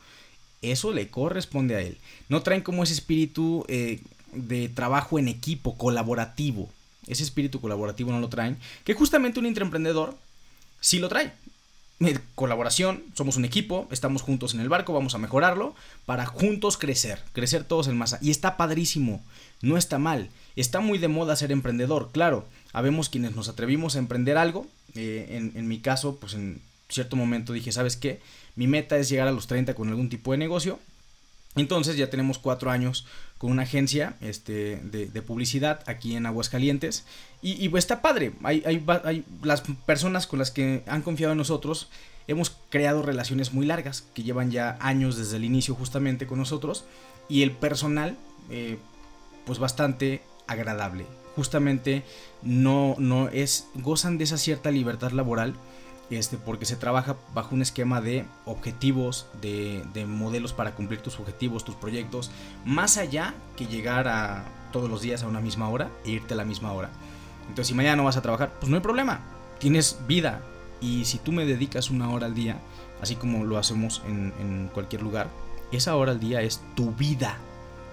Eso 0.61 0.91
le 0.91 1.09
corresponde 1.09 1.75
a 1.75 1.81
él. 1.81 1.97
No 2.29 2.43
traen 2.43 2.61
como 2.61 2.83
ese 2.83 2.93
espíritu 2.93 3.65
eh, 3.67 4.01
de 4.33 4.69
trabajo 4.69 5.17
en 5.17 5.27
equipo, 5.27 5.77
colaborativo. 5.77 6.69
Ese 7.07 7.23
espíritu 7.23 7.61
colaborativo 7.61 8.11
no 8.11 8.19
lo 8.19 8.29
traen. 8.29 8.57
Que 8.83 8.93
justamente 8.93 9.39
un 9.39 9.47
intraemprendedor 9.47 10.15
sí 10.79 10.99
lo 10.99 11.09
trae. 11.09 11.33
Colaboración, 12.35 13.03
somos 13.13 13.37
un 13.37 13.45
equipo, 13.45 13.87
estamos 13.91 14.21
juntos 14.21 14.53
en 14.53 14.59
el 14.59 14.69
barco, 14.69 14.93
vamos 14.93 15.13
a 15.13 15.19
mejorarlo 15.19 15.75
para 16.05 16.25
juntos 16.25 16.77
crecer, 16.77 17.21
crecer 17.33 17.63
todos 17.63 17.87
en 17.87 17.97
masa. 17.97 18.17
Y 18.21 18.31
está 18.31 18.57
padrísimo, 18.57 19.23
no 19.61 19.77
está 19.77 19.99
mal. 19.99 20.29
Está 20.55 20.79
muy 20.79 20.97
de 20.97 21.07
moda 21.07 21.35
ser 21.35 21.51
emprendedor, 21.51 22.09
claro. 22.11 22.47
Habemos 22.73 23.09
quienes 23.09 23.35
nos 23.35 23.49
atrevimos 23.49 23.95
a 23.95 23.99
emprender 23.99 24.37
algo. 24.37 24.65
Eh, 24.95 25.27
en, 25.31 25.53
en 25.55 25.67
mi 25.67 25.79
caso, 25.79 26.17
pues 26.17 26.33
en, 26.33 26.61
cierto 26.91 27.15
momento 27.15 27.53
dije, 27.53 27.71
¿sabes 27.71 27.95
qué? 27.95 28.19
Mi 28.55 28.67
meta 28.67 28.97
es 28.97 29.09
llegar 29.09 29.27
a 29.27 29.31
los 29.31 29.47
30 29.47 29.73
con 29.73 29.89
algún 29.89 30.09
tipo 30.09 30.31
de 30.31 30.37
negocio. 30.37 30.79
Entonces 31.55 31.97
ya 31.97 32.09
tenemos 32.09 32.39
cuatro 32.39 32.71
años 32.71 33.05
con 33.37 33.51
una 33.51 33.63
agencia 33.63 34.15
este, 34.21 34.77
de, 34.77 35.21
publicidad 35.21 35.81
aquí 35.85 36.15
en 36.15 36.25
Aguascalientes. 36.25 37.05
Y, 37.41 37.65
y 37.65 37.77
está 37.77 38.01
padre. 38.01 38.33
Hay, 38.43 38.85
las 39.43 39.61
personas 39.85 40.27
con 40.27 40.39
las 40.39 40.51
que 40.51 40.83
han 40.87 41.01
confiado 41.01 41.33
en 41.33 41.37
nosotros. 41.37 41.89
Hemos 42.27 42.55
creado 42.69 43.01
relaciones 43.01 43.51
muy 43.51 43.65
largas 43.65 44.05
que 44.13 44.23
llevan 44.23 44.51
ya 44.51 44.77
años 44.79 45.17
desde 45.17 45.37
el 45.37 45.43
inicio 45.43 45.75
justamente 45.75 46.27
con 46.27 46.37
nosotros. 46.37 46.85
Y 47.27 47.41
el 47.43 47.51
personal, 47.51 48.17
eh, 48.49 48.77
pues 49.45 49.59
bastante 49.59 50.21
agradable. 50.47 51.05
Justamente 51.35 52.03
no, 52.43 52.95
no 52.97 53.27
es, 53.29 53.67
gozan 53.75 54.17
de 54.17 54.23
esa 54.25 54.37
cierta 54.37 54.71
libertad 54.71 55.11
laboral 55.11 55.55
este, 56.11 56.37
porque 56.37 56.65
se 56.65 56.75
trabaja 56.75 57.15
bajo 57.33 57.55
un 57.55 57.61
esquema 57.61 58.01
de 58.01 58.25
objetivos, 58.45 59.27
de, 59.41 60.05
modelos 60.05 60.51
para 60.51 60.75
cumplir 60.75 61.01
tus 61.01 61.17
objetivos, 61.19 61.63
tus 61.63 61.75
proyectos, 61.75 62.31
más 62.65 62.97
allá 62.97 63.33
que 63.55 63.65
llegar 63.65 64.09
a 64.09 64.43
todos 64.73 64.89
los 64.89 65.01
días 65.01 65.23
a 65.23 65.27
una 65.27 65.39
misma 65.39 65.69
hora 65.69 65.89
e 66.05 66.11
irte 66.11 66.33
a 66.33 66.37
la 66.37 66.43
misma 66.43 66.73
hora. 66.73 66.89
Entonces, 67.43 67.67
si 67.67 67.73
mañana 67.73 67.95
no 67.95 68.03
vas 68.03 68.17
a 68.17 68.21
trabajar, 68.21 68.53
pues 68.59 68.69
no 68.69 68.75
hay 68.75 68.83
problema, 68.83 69.21
tienes 69.59 69.99
vida. 70.05 70.41
Y 70.81 71.05
si 71.05 71.17
tú 71.17 71.31
me 71.31 71.45
dedicas 71.45 71.89
una 71.89 72.09
hora 72.09 72.25
al 72.25 72.35
día, 72.35 72.59
así 73.01 73.15
como 73.15 73.45
lo 73.45 73.57
hacemos 73.57 74.01
en, 74.05 74.69
cualquier 74.73 75.03
lugar, 75.03 75.29
esa 75.71 75.95
hora 75.95 76.11
al 76.11 76.19
día 76.19 76.41
es 76.41 76.61
tu 76.75 76.91
vida. 76.91 77.37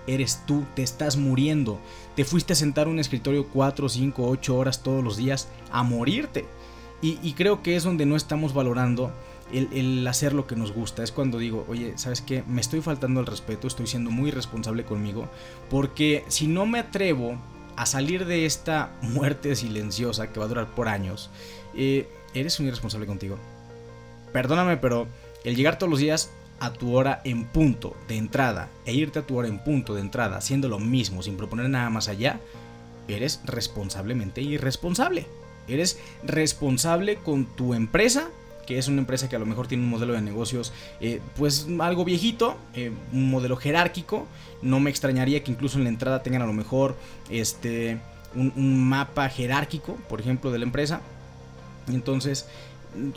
Eres 0.09 0.43
tú, 0.47 0.65
te 0.75 0.83
estás 0.83 1.17
muriendo. 1.17 1.79
Te 2.17 2.25
fuiste 2.25 2.55
a 2.55 2.57
sentar 2.57 2.89
un 2.89 2.99
escritorio 2.99 3.47
4, 3.47 3.89
5, 3.89 4.27
8 4.27 4.57
horas 4.57 4.83
todos 4.83 5.05
los 5.05 5.19
días 5.19 5.49
a 5.71 5.83
morirte 5.83 6.47
y, 7.01 7.33
creo 7.35 7.63
que 7.63 7.77
es 7.77 7.85
donde 7.85 8.07
no 8.07 8.17
estamos 8.17 8.55
valorando 8.55 9.13
el, 9.53 10.07
hacer 10.07 10.33
lo 10.33 10.47
que 10.47 10.57
nos 10.57 10.73
gusta. 10.73 11.05
Es 11.05 11.13
cuando 11.13 11.39
digo, 11.39 11.65
oye, 11.69 11.93
¿sabes 11.97 12.21
qué? 12.21 12.43
Me 12.49 12.61
estoy 12.61 12.81
faltando 12.81 13.21
el 13.21 13.27
respeto, 13.27 13.69
estoy 13.69 13.87
siendo 13.87 14.11
muy 14.11 14.33
responsable 14.33 14.85
conmigo. 14.85 15.29
Porque 15.71 16.25
si 16.29 16.49
no 16.49 16.67
me 16.67 16.81
atrevo 16.81 17.39
a 17.77 17.87
salir 17.87 18.27
de 18.27 18.47
esta 18.47 18.91
muerte 19.01 19.55
silenciosa 19.55 20.33
que 20.33 20.41
va 20.41 20.47
a 20.47 20.49
durar 20.49 20.75
por 20.75 20.89
años, 20.89 21.31
eh, 21.77 22.09
eres 22.35 22.59
un 22.59 22.67
irresponsable 22.67 23.07
contigo. 23.07 23.39
Perdóname, 24.33 24.77
pero 24.77 25.07
el 25.45 25.55
llegar 25.55 25.79
todos 25.79 25.91
los 25.91 26.01
días 26.01 26.33
a 26.59 26.73
tu 26.73 26.97
hora 26.97 27.21
en 27.25 27.45
punto 27.45 27.97
de 28.09 28.17
entrada 28.17 28.69
e 28.85 28.93
irte 28.93 29.21
a 29.21 29.27
tu 29.27 29.39
hora 29.39 29.47
en 29.47 29.63
punto 29.63 29.95
de 29.95 30.01
entrada 30.01 30.37
haciendo 30.37 30.69
lo 30.69 30.81
mismo 30.81 31.23
sin 31.23 31.37
proponer 31.37 31.71
nada 31.71 31.89
más 31.91 32.09
allá, 32.09 32.41
eres 33.07 33.41
responsablemente 33.45 34.43
irresponsable. 34.43 35.27
Eres 35.69 35.99
responsable 36.25 37.17
con 37.17 37.45
tu 37.45 37.75
empresa, 37.75 38.29
que 38.67 38.79
es 38.79 38.89
una 38.89 38.99
empresa 39.01 39.29
que 39.29 39.37
a 39.37 39.39
lo 39.39 39.47
mejor 39.47 39.67
tiene 39.67 39.85
un 39.85 39.91
modelo 39.91 40.13
de 40.13 40.21
negocios 40.21 40.73
eh, 41.01 41.21
pues 41.37 41.67
algo 41.81 42.05
viejito, 42.05 42.57
eh, 42.75 42.93
un 43.13 43.31
modelo 43.31 43.57
jerárquico. 43.57 44.27
No 44.61 44.81
me 44.81 44.91
extrañaría 44.91 45.43
que 45.43 45.51
incluso 45.51 45.79
en 45.79 45.85
la 45.85 45.91
entrada 45.91 46.23
tengan 46.23 46.43
a 46.43 46.47
lo 46.47 46.53
mejor 46.53 46.97
este, 47.31 47.99
un, 48.35 48.53
un 48.57 48.89
mapa 48.89 49.29
jerárquico, 49.29 49.95
por 50.09 50.21
ejemplo, 50.21 50.51
de 50.51 50.59
la 50.59 50.65
empresa. 50.65 51.01
Entonces, 51.89 52.47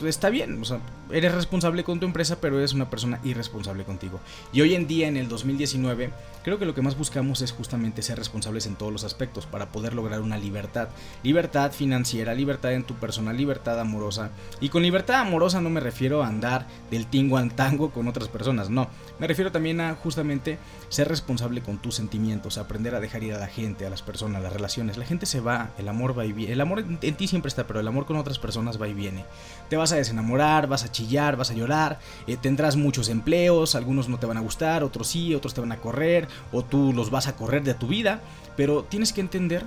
está 0.06 0.30
bien, 0.30 0.60
o 0.60 0.64
sea, 0.64 0.80
eres 1.12 1.34
responsable 1.34 1.84
con 1.84 2.00
tu 2.00 2.06
empresa, 2.06 2.40
pero 2.40 2.58
eres 2.58 2.72
una 2.72 2.90
persona 2.90 3.20
irresponsable 3.24 3.84
contigo. 3.84 4.20
Y 4.52 4.60
hoy 4.60 4.74
en 4.74 4.86
día, 4.86 5.08
en 5.08 5.16
el 5.16 5.28
2019, 5.28 6.10
creo 6.42 6.58
que 6.58 6.64
lo 6.64 6.74
que 6.74 6.82
más 6.82 6.96
buscamos 6.96 7.42
es 7.42 7.52
justamente 7.52 8.02
ser 8.02 8.18
responsables 8.18 8.66
en 8.66 8.76
todos 8.76 8.92
los 8.92 9.04
aspectos 9.04 9.46
para 9.46 9.70
poder 9.70 9.94
lograr 9.94 10.20
una 10.20 10.38
libertad. 10.38 10.88
Libertad 11.22 11.72
financiera, 11.72 12.34
libertad 12.34 12.72
en 12.72 12.84
tu 12.84 12.94
persona, 12.94 13.32
libertad 13.32 13.78
amorosa. 13.80 14.30
Y 14.60 14.68
con 14.68 14.82
libertad 14.82 15.20
amorosa 15.20 15.60
no 15.60 15.70
me 15.70 15.80
refiero 15.80 16.22
a 16.22 16.26
andar 16.26 16.66
del 16.90 17.06
tingo 17.06 17.36
al 17.36 17.52
tango 17.54 17.90
con 17.90 18.08
otras 18.08 18.28
personas, 18.28 18.70
no. 18.70 18.88
Me 19.18 19.26
refiero 19.26 19.52
también 19.52 19.80
a 19.80 19.94
justamente 19.94 20.58
ser 20.88 21.08
responsable 21.08 21.62
con 21.62 21.78
tus 21.78 21.94
sentimientos, 21.94 22.58
aprender 22.58 22.94
a 22.94 23.00
dejar 23.00 23.22
ir 23.22 23.34
a 23.34 23.38
la 23.38 23.46
gente, 23.46 23.86
a 23.86 23.90
las 23.90 24.02
personas, 24.02 24.42
las 24.42 24.52
relaciones. 24.52 24.96
La 24.96 25.04
gente 25.04 25.26
se 25.26 25.40
va, 25.40 25.70
el 25.78 25.88
amor 25.88 26.18
va 26.18 26.24
y 26.24 26.32
viene. 26.32 26.52
El 26.52 26.60
amor 26.60 26.80
en, 26.80 27.16
ti 27.16 27.28
siempre 27.28 27.48
está, 27.48 27.66
pero 27.66 27.80
el 27.80 27.88
amor 27.88 28.06
con 28.06 28.16
otras 28.16 28.38
personas 28.38 28.80
va 28.80 28.88
y 28.88 28.94
viene. 28.94 29.24
Te 29.68 29.76
vas 29.76 29.92
a 29.92 29.96
desenamorar, 29.96 30.66
vas 30.66 30.84
a 30.84 30.92
vas 31.36 31.50
a 31.50 31.54
llorar, 31.54 32.00
eh, 32.26 32.36
tendrás 32.36 32.76
muchos 32.76 33.08
empleos, 33.08 33.74
algunos 33.74 34.08
no 34.08 34.18
te 34.18 34.26
van 34.26 34.36
a 34.36 34.40
gustar, 34.40 34.84
otros 34.84 35.08
sí, 35.08 35.34
otros 35.34 35.54
te 35.54 35.60
van 35.60 35.72
a 35.72 35.78
correr, 35.78 36.28
o 36.52 36.62
tú 36.62 36.92
los 36.92 37.10
vas 37.10 37.26
a 37.26 37.36
correr 37.36 37.62
de 37.62 37.74
tu 37.74 37.86
vida, 37.86 38.20
pero 38.56 38.84
tienes 38.84 39.12
que 39.12 39.20
entender 39.20 39.64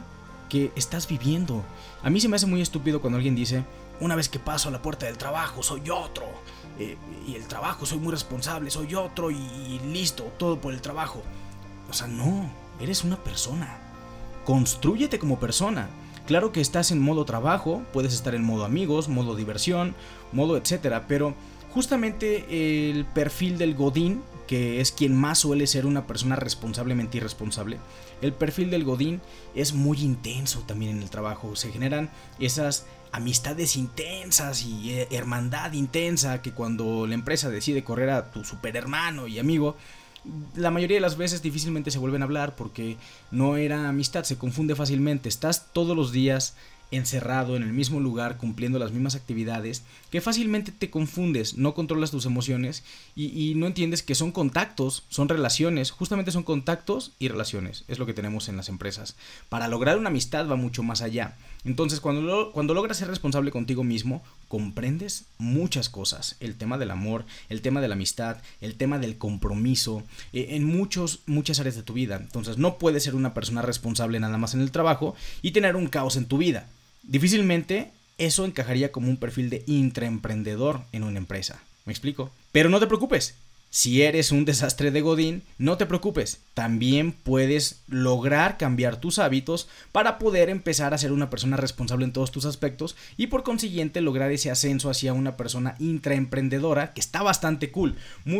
que 0.49 0.71
estás 0.75 1.07
viviendo. 1.07 1.63
A 2.03 2.09
mí 2.09 2.19
se 2.19 2.29
me 2.29 2.35
hace 2.35 2.45
muy 2.45 2.61
estúpido 2.61 3.01
cuando 3.01 3.17
alguien 3.17 3.35
dice, 3.35 3.63
una 3.99 4.15
vez 4.15 4.29
que 4.29 4.39
paso 4.39 4.69
a 4.69 4.71
la 4.71 4.81
puerta 4.81 5.05
del 5.05 5.17
trabajo, 5.17 5.63
soy 5.63 5.89
otro. 5.89 6.25
Eh, 6.77 6.97
y 7.27 7.35
el 7.35 7.47
trabajo, 7.47 7.85
soy 7.85 7.99
muy 7.99 8.11
responsable, 8.11 8.69
soy 8.69 8.95
otro 8.95 9.31
y, 9.31 9.79
listo, 9.91 10.23
todo 10.37 10.59
por 10.59 10.73
el 10.73 10.81
trabajo. 10.81 11.23
O 11.89 11.93
sea, 11.93 12.07
no, 12.07 12.49
eres 12.79 13.03
una 13.03 13.17
persona. 13.17 13.77
Construyete 14.45 15.19
como 15.19 15.39
persona. 15.39 15.89
Claro 16.27 16.51
que 16.51 16.61
estás 16.61 16.91
en 16.91 16.99
modo 16.99 17.23
trabajo, 17.23 17.83
puedes 17.93 18.13
estar 18.13 18.33
en 18.33 18.43
modo 18.43 18.65
amigos, 18.65 19.09
modo 19.09 19.35
diversión, 19.35 19.93
modo 20.31 20.57
etcétera, 20.57 21.05
pero 21.07 21.35
justamente 21.71 22.89
el 22.89 23.05
perfil 23.05 23.59
del 23.59 23.75
Godín, 23.75 24.23
que 24.47 24.81
es 24.81 24.91
quien 24.91 25.15
más 25.15 25.39
suele 25.39 25.67
ser 25.67 25.85
una 25.85 26.07
persona 26.07 26.35
responsablemente 26.35 27.17
irresponsable, 27.17 27.77
el 28.21 28.33
perfil 28.33 28.71
del 28.71 28.85
Godín 28.85 29.21
es 29.53 29.73
muy 29.73 29.99
intenso 30.01 30.63
también 30.65 30.97
en 30.97 31.03
el 31.03 31.11
trabajo. 31.11 31.55
Se 31.55 31.71
generan 31.71 32.09
esas 32.39 32.87
amistades 33.11 33.75
intensas 33.75 34.63
y 34.63 34.93
eh, 34.93 35.07
hermandad 35.11 35.73
intensa 35.73 36.41
que 36.41 36.53
cuando 36.53 37.05
la 37.05 37.13
empresa 37.13 37.49
decide 37.49 37.83
correr 37.83 38.09
a 38.09 38.31
tu 38.31 38.43
super 38.43 38.75
hermano 38.75 39.27
y 39.27 39.37
amigo, 39.37 39.75
la 40.55 40.71
mayoría 40.71 40.97
de 40.97 41.01
las 41.01 41.17
veces 41.17 41.41
difícilmente 41.41 41.91
se 41.91 41.99
vuelven 41.99 42.21
a 42.21 42.25
hablar 42.25 42.55
porque 42.55 42.97
no 43.31 43.57
era 43.57 43.89
amistad, 43.89 44.23
se 44.23 44.37
confunde 44.37 44.75
fácilmente. 44.75 45.29
Estás 45.29 45.71
todos 45.73 45.95
los 45.95 46.11
días 46.11 46.55
encerrado 46.91 47.55
en 47.55 47.63
el 47.63 47.73
mismo 47.73 47.99
lugar 47.99 48.37
cumpliendo 48.37 48.79
las 48.79 48.91
mismas 48.91 49.15
actividades 49.15 49.83
que 50.11 50.21
fácilmente 50.21 50.71
te 50.71 50.89
confundes, 50.89 51.57
no 51.57 51.73
controlas 51.73 52.11
tus 52.11 52.25
emociones 52.25 52.83
y, 53.15 53.53
no 53.55 53.67
entiendes 53.67 54.03
que 54.03 54.15
son 54.15 54.31
contactos, 54.31 55.03
son 55.09 55.29
relaciones, 55.29 55.91
justamente 55.91 56.31
son 56.31 56.43
contactos 56.43 57.13
y 57.19 57.27
relaciones, 57.27 57.85
es 57.87 57.99
lo 57.99 58.05
que 58.05 58.13
tenemos 58.13 58.49
en 58.49 58.57
las 58.57 58.69
empresas. 58.69 59.15
Para 59.49 59.67
lograr 59.67 59.97
una 59.97 60.09
amistad 60.09 60.49
va 60.49 60.55
mucho 60.55 60.83
más 60.83 61.01
allá. 61.01 61.35
Entonces 61.65 61.99
cuando, 61.99 62.51
cuando 62.51 62.73
logras 62.73 62.97
ser 62.97 63.07
responsable 63.07 63.51
contigo 63.51 63.83
mismo, 63.83 64.23
comprendes 64.47 65.25
muchas 65.37 65.89
cosas, 65.89 66.37
el 66.39 66.55
tema 66.55 66.77
del 66.77 66.91
amor, 66.91 67.25
el 67.49 67.61
tema 67.61 67.81
de 67.81 67.87
la 67.87 67.95
amistad, 67.95 68.37
el 68.61 68.75
tema 68.75 68.99
del 68.99 69.17
compromiso, 69.17 70.03
eh, 70.31 70.47
en 70.51 70.63
muchos, 70.63 71.19
muchas 71.25 71.59
áreas 71.59 71.75
de 71.75 71.83
tu 71.83 71.93
vida. 71.93 72.15
Entonces 72.17 72.57
no 72.57 72.77
puedes 72.77 73.03
ser 73.03 73.15
una 73.15 73.33
persona 73.33 73.61
responsable 73.61 74.19
nada 74.19 74.37
más 74.37 74.53
en 74.53 74.61
el 74.61 74.71
trabajo 74.71 75.15
y 75.41 75.51
tener 75.51 75.75
un 75.75 75.87
caos 75.87 76.15
en 76.15 76.27
tu 76.27 76.37
vida 76.37 76.67
Difícilmente 77.07 77.91
eso 78.17 78.45
encajaría 78.45 78.91
como 78.91 79.09
un 79.09 79.17
perfil 79.17 79.49
de 79.49 79.63
intraemprendedor 79.67 80.81
en 80.91 81.03
una 81.03 81.19
empresa. 81.19 81.61
¿Me 81.85 81.93
explico? 81.93 82.31
Pero 82.51 82.69
no 82.69 82.79
te 82.79 82.87
preocupes, 82.87 83.35
si 83.75 84.03
eres 84.03 84.31
un 84.31 84.45
desastre 84.45 84.89
de 84.89 85.01
Godín, 85.01 85.43
no 85.57 85.75
te 85.75 85.85
preocupes, 85.85 86.39
también 86.53 87.11
puedes 87.11 87.81
lograr 87.89 88.57
cambiar 88.57 89.01
tus 89.01 89.19
hábitos 89.19 89.67
para 89.91 90.17
poder 90.17 90.49
empezar 90.49 90.93
a 90.93 90.97
ser 90.97 91.11
una 91.11 91.29
persona 91.29 91.57
responsable 91.57 92.05
en 92.05 92.13
todos 92.13 92.31
tus 92.31 92.45
aspectos 92.45 92.95
y 93.17 93.27
por 93.27 93.43
consiguiente 93.43 93.99
lograr 93.99 94.31
ese 94.31 94.49
ascenso 94.49 94.89
hacia 94.89 95.11
una 95.11 95.35
persona 95.35 95.75
intraemprendedora 95.79 96.93
que 96.93 97.01
está 97.01 97.21
bastante 97.21 97.69
cool. 97.69 97.97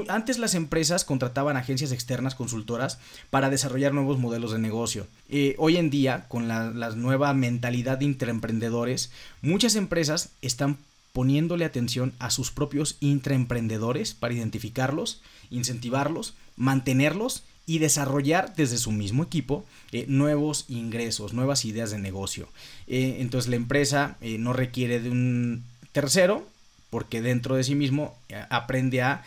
antes 0.07 0.37
las 0.37 0.55
empresas 0.55 1.03
contrataban 1.03 1.57
agencias 1.57 1.91
externas 1.91 2.33
consultoras 2.33 2.97
para 3.29 3.49
desarrollar 3.49 3.93
nuevos 3.93 4.17
modelos 4.17 4.53
de 4.53 4.59
negocio. 4.59 5.05
Eh, 5.27 5.55
hoy 5.57 5.75
en 5.75 5.89
día, 5.89 6.29
con 6.29 6.47
la, 6.47 6.71
la 6.71 6.91
nueva 6.91 7.33
mentalidad 7.33 7.97
de 7.97 8.05
intraemprendedores, 8.05 9.11
muchas 9.41 9.75
empresas 9.75 10.29
están 10.41 10.77
poniéndole 11.15 11.63
atención 11.63 12.12
a 12.19 12.29
sus 12.29 12.51
propios 12.51 12.98
intraemprendedores 13.00 14.13
para 14.13 14.34
identificarlos, 14.34 15.22
incentivarlos, 15.50 16.34
mantenerlos 16.57 17.45
y 17.65 17.79
desarrollar 17.79 18.53
desde 18.57 18.77
su 18.77 18.91
mismo 18.91 19.24
equipo 19.24 19.63
eh, 19.93 20.03
nuevos 20.10 20.65
ingresos, 20.67 21.31
nuevas 21.31 21.63
ideas 21.63 21.89
de 21.91 22.00
negocio. 22.00 22.50
Eh, 22.88 23.15
entonces 23.19 23.50
la 23.50 23.55
empresa 23.55 24.17
eh, 24.19 24.38
no 24.39 24.51
requiere 24.51 25.00
de 25.00 25.10
un 25.10 25.63
tercero 25.93 26.45
porque 26.89 27.22
dentro 27.22 27.55
de 27.55 27.63
sí 27.63 27.75
mismo 27.75 28.17
aprende 28.50 29.01
a 29.01 29.24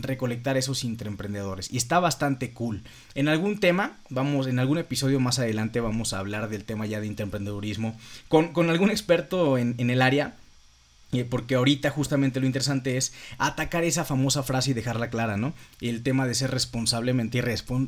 recolectar 0.00 0.56
esos 0.56 0.84
intraemprendedores 0.84 1.72
y 1.72 1.76
está 1.76 2.00
bastante 2.00 2.50
cool. 2.50 2.82
En 3.14 3.28
algún 3.28 3.58
tema, 3.58 3.96
vamos, 4.08 4.46
en 4.46 4.58
algún 4.58 4.78
episodio 4.78 5.18
más 5.18 5.38
adelante 5.38 5.80
vamos 5.80 6.12
a 6.12 6.18
hablar 6.18 6.48
del 6.48 6.64
tema 6.64 6.86
ya 6.86 7.00
de 7.00 7.06
intraemprendedurismo 7.06 7.96
con, 8.28 8.52
con 8.52 8.70
algún 8.70 8.90
experto 8.90 9.56
en, 9.58 9.78
el 9.78 10.02
área 10.02 10.34
porque 11.28 11.54
ahorita 11.56 11.90
justamente 11.90 12.40
lo 12.40 12.46
interesante 12.46 12.96
es 12.96 13.12
atacar 13.38 13.84
esa 13.84 14.04
famosa 14.04 14.42
frase 14.42 14.70
y 14.70 14.74
dejarla 14.74 15.10
clara, 15.10 15.36
¿no? 15.36 15.52
El 15.80 16.02
tema 16.02 16.26
de 16.26 16.34
ser 16.34 16.50
responsablemente 16.50 17.42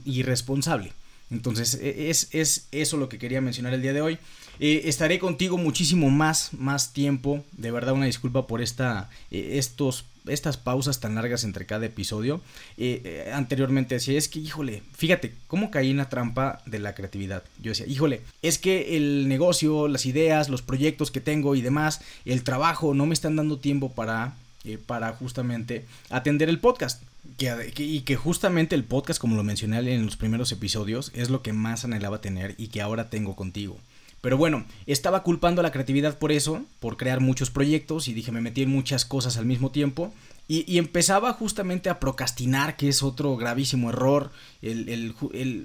irresponsable. 0.04 0.93
Entonces, 1.31 1.78
e, 1.81 2.11
es, 2.11 2.28
es, 2.33 2.69
eso 2.71 2.97
lo 2.97 3.09
que 3.09 3.19
quería 3.19 3.40
mencionar 3.40 3.73
el 3.75 3.83
día 3.83 3.93
de 3.93 4.02
hoy. 4.02 4.19
Eh, 4.61 4.83
estaré 4.85 5.19
contigo 5.19 5.57
muchísimo 5.59 6.11
más, 6.11 6.52
más 6.52 6.93
tiempo. 6.93 7.45
De 7.52 7.71
verdad, 7.71 7.95
una 7.95 8.07
disculpa 8.07 8.47
por 8.47 8.62
esta, 8.62 9.11
eh, 9.31 9.52
estos 9.54 10.04
estas 10.26 10.57
pausas 10.57 11.00
tan 11.00 11.14
largas 11.14 11.45
entre 11.45 11.66
cada 11.66 11.87
episodio. 11.87 12.40
Eh, 12.76 13.02
eh, 13.04 13.33
anteriormente 13.33 13.97
decía, 13.97 14.19
es 14.19 14.28
que, 14.28 14.38
híjole, 14.40 14.83
fíjate, 14.93 15.35
cómo 15.47 15.71
caí 15.71 15.90
en 15.90 15.99
la 15.99 16.09
trampa 16.09 16.62
de 16.66 16.78
la 16.78 16.95
creatividad. 16.95 17.45
Yo 17.62 17.71
decía, 17.71 17.87
híjole, 17.87 18.23
es 18.43 18.59
que 18.59 18.97
el 18.97 19.28
negocio, 19.28 19.88
las 19.88 20.07
ideas, 20.07 20.49
los 20.49 20.62
proyectos 20.62 21.11
que 21.11 21.21
tengo 21.21 21.54
y 21.54 21.62
demás, 21.62 22.00
el 22.25 22.43
trabajo, 22.43 22.95
no 22.95 23.07
me 23.07 23.14
están 23.14 23.37
dando 23.37 23.59
tiempo 23.59 23.93
para, 23.93 24.35
eh, 24.64 24.78
para 24.78 25.12
justamente 25.12 25.85
atender 26.11 26.49
el 26.49 26.59
podcast. 26.59 27.02
y 27.78 28.00
que 28.02 28.16
justamente 28.16 28.75
el 28.75 28.85
podcast, 28.85 29.19
como 29.19 29.35
lo 29.35 29.43
mencioné 29.43 29.78
en 29.78 30.04
los 30.04 30.16
primeros 30.16 30.52
episodios, 30.52 31.11
es 31.14 31.31
lo 31.31 31.40
que 31.43 31.54
más 31.54 31.85
anhelaba 31.85 32.21
tener 32.21 32.54
y 32.59 32.69
que 32.69 32.83
ahora 32.83 33.09
tengo 33.09 33.35
contigo. 33.35 33.78
Pero 34.25 34.38
bueno, 34.38 34.64
estaba 34.87 35.23
culpando 35.23 35.61
a 35.61 35.62
la 35.62 35.71
creatividad 35.71 36.19
por 36.19 36.33
eso, 36.33 36.64
por 36.81 36.97
crear 36.97 37.21
muchos 37.21 37.50
proyectos 37.50 38.09
y 38.09 38.14
dije, 38.14 38.33
me 38.33 38.40
metí 38.40 38.62
en 38.62 38.71
muchas 38.71 39.04
cosas 39.04 39.37
al 39.37 39.45
mismo 39.45 39.71
tiempo. 39.71 40.14
Y, 40.49 40.78
empezaba 40.78 41.35
justamente 41.35 41.90
a 41.90 42.00
procrastinar, 42.00 42.78
que 42.78 42.88
es 42.88 43.02
otro 43.02 43.37
gravísimo 43.37 43.90
error, 43.90 44.31
el, 44.62 45.14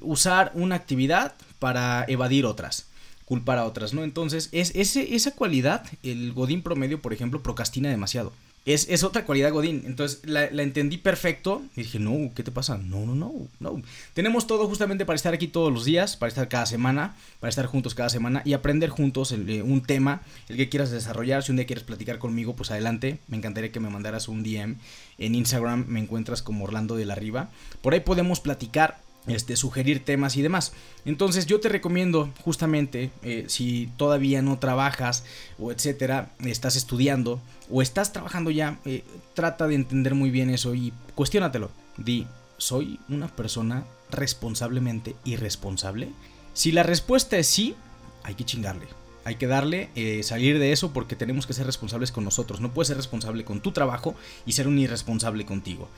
usar 0.02 0.52
una 0.56 0.76
actividad 0.76 1.36
para 1.60 2.04
evadir 2.10 2.46
otras 2.46 2.88
culpar 3.24 3.60
a 3.60 3.66
otras, 3.66 3.94
¿no? 3.94 4.04
Entonces, 4.04 4.50
es, 4.52 4.72
ese, 4.76 5.16
esa 5.16 5.36
cualidad, 5.36 5.86
el 6.04 6.34
Godín 6.34 6.62
promedio, 6.62 7.00
por 7.00 7.14
ejemplo, 7.14 7.42
procrastina 7.42 7.88
demasiado. 7.88 8.34
Es, 8.66 9.04
otra 9.04 9.26
cualidad 9.26 9.52
Godín. 9.52 9.84
Entonces 9.86 10.22
la, 10.26 10.46
entendí 10.46 10.98
perfecto. 10.98 11.64
Y 11.76 11.82
dije, 11.82 12.00
no, 12.00 12.32
¿qué 12.36 12.44
te 12.44 12.52
pasa? 12.52 12.78
No, 12.78 13.06
no, 13.06 13.16
no, 13.16 13.34
no. 13.60 13.82
Tenemos 14.14 14.48
todo 14.48 14.68
justamente 14.68 15.06
para 15.06 15.16
estar 15.16 15.34
aquí 15.34 15.48
todos 15.48 15.74
los 15.74 15.86
días, 15.86 16.18
para 16.18 16.30
estar 16.30 16.48
cada 16.50 16.66
semana, 16.66 17.16
para 17.40 17.50
estar 17.50 17.66
juntos 17.66 17.96
cada 17.96 18.10
semana 18.10 18.42
y 18.46 18.54
aprender 18.54 18.90
juntos 18.90 19.32
eh, 19.32 19.64
un 19.64 19.82
tema, 19.82 20.22
el 20.50 20.58
que 20.58 20.70
quieras 20.70 20.92
desarrollar. 20.92 21.44
Si 21.44 21.52
un 21.52 21.58
día 21.58 21.66
quieres 21.66 21.84
platicar 21.84 22.20
conmigo, 22.20 22.56
pues 22.56 22.72
adelante. 22.72 23.20
Me 23.28 23.38
encantaría 23.38 23.72
que 23.72 23.80
me 23.80 23.90
mandaras 23.90 24.28
un 24.28 24.44
DM. 24.44 24.76
En 25.18 25.36
Instagram 25.36 25.86
me 25.88 26.00
encuentras 26.00 26.42
como 26.42 26.66
Orlando 26.66 26.96
de 26.96 27.06
la 27.06 27.16
Riva. 27.16 27.50
Por 27.82 27.94
ahí 27.94 28.02
podemos 28.02 28.40
platicar 28.40 29.00
este, 29.28 29.56
sugerir 29.56 30.04
temas 30.04 30.36
y 30.36 30.42
demás. 30.42 30.74
Entonces 31.06 31.46
yo 31.46 31.60
te 31.60 31.70
recomiendo 31.70 32.30
justamente 32.44 33.12
eh, 33.24 33.46
si 33.48 33.90
todavía 33.98 34.42
no 34.42 34.60
trabajas 34.60 35.24
o 35.58 35.72
etcétera, 35.72 36.32
estás 36.46 36.76
estudiando 36.76 37.42
o 37.70 37.82
estás 37.82 38.12
trabajando 38.14 38.52
ya, 38.52 38.80
eh, 38.86 39.04
trata 39.34 39.68
de 39.68 39.76
entender 39.76 40.16
muy 40.16 40.32
bien 40.32 40.50
eso 40.50 40.74
y 40.76 40.94
cuestiónatelo. 41.16 41.70
Di, 41.98 42.28
¿soy 42.58 43.00
una 43.10 43.28
persona 43.28 43.86
responsablemente 44.10 45.16
irresponsable? 45.26 46.10
Si 46.54 46.72
la 46.72 46.84
respuesta 46.84 47.38
es 47.38 47.48
sí, 47.48 47.76
hay 48.24 48.36
que 48.36 48.46
chingarle. 48.46 48.88
Hay 49.26 49.36
que 49.36 49.48
darle, 49.48 49.90
eh, 49.96 50.24
salir 50.24 50.60
de 50.60 50.72
eso 50.72 50.92
porque 50.92 51.16
tenemos 51.16 51.46
que 51.46 51.54
ser 51.54 51.66
responsables 51.66 52.12
con 52.12 52.24
nosotros. 52.24 52.62
No 52.62 52.74
puedes 52.74 52.88
ser 52.88 52.98
responsable 52.98 53.44
con 53.44 53.62
tu 53.62 53.72
trabajo 53.72 54.16
y 54.46 54.54
ser 54.54 54.68
un 54.68 54.80
irresponsable 54.80 55.46
contigo. 55.46 55.90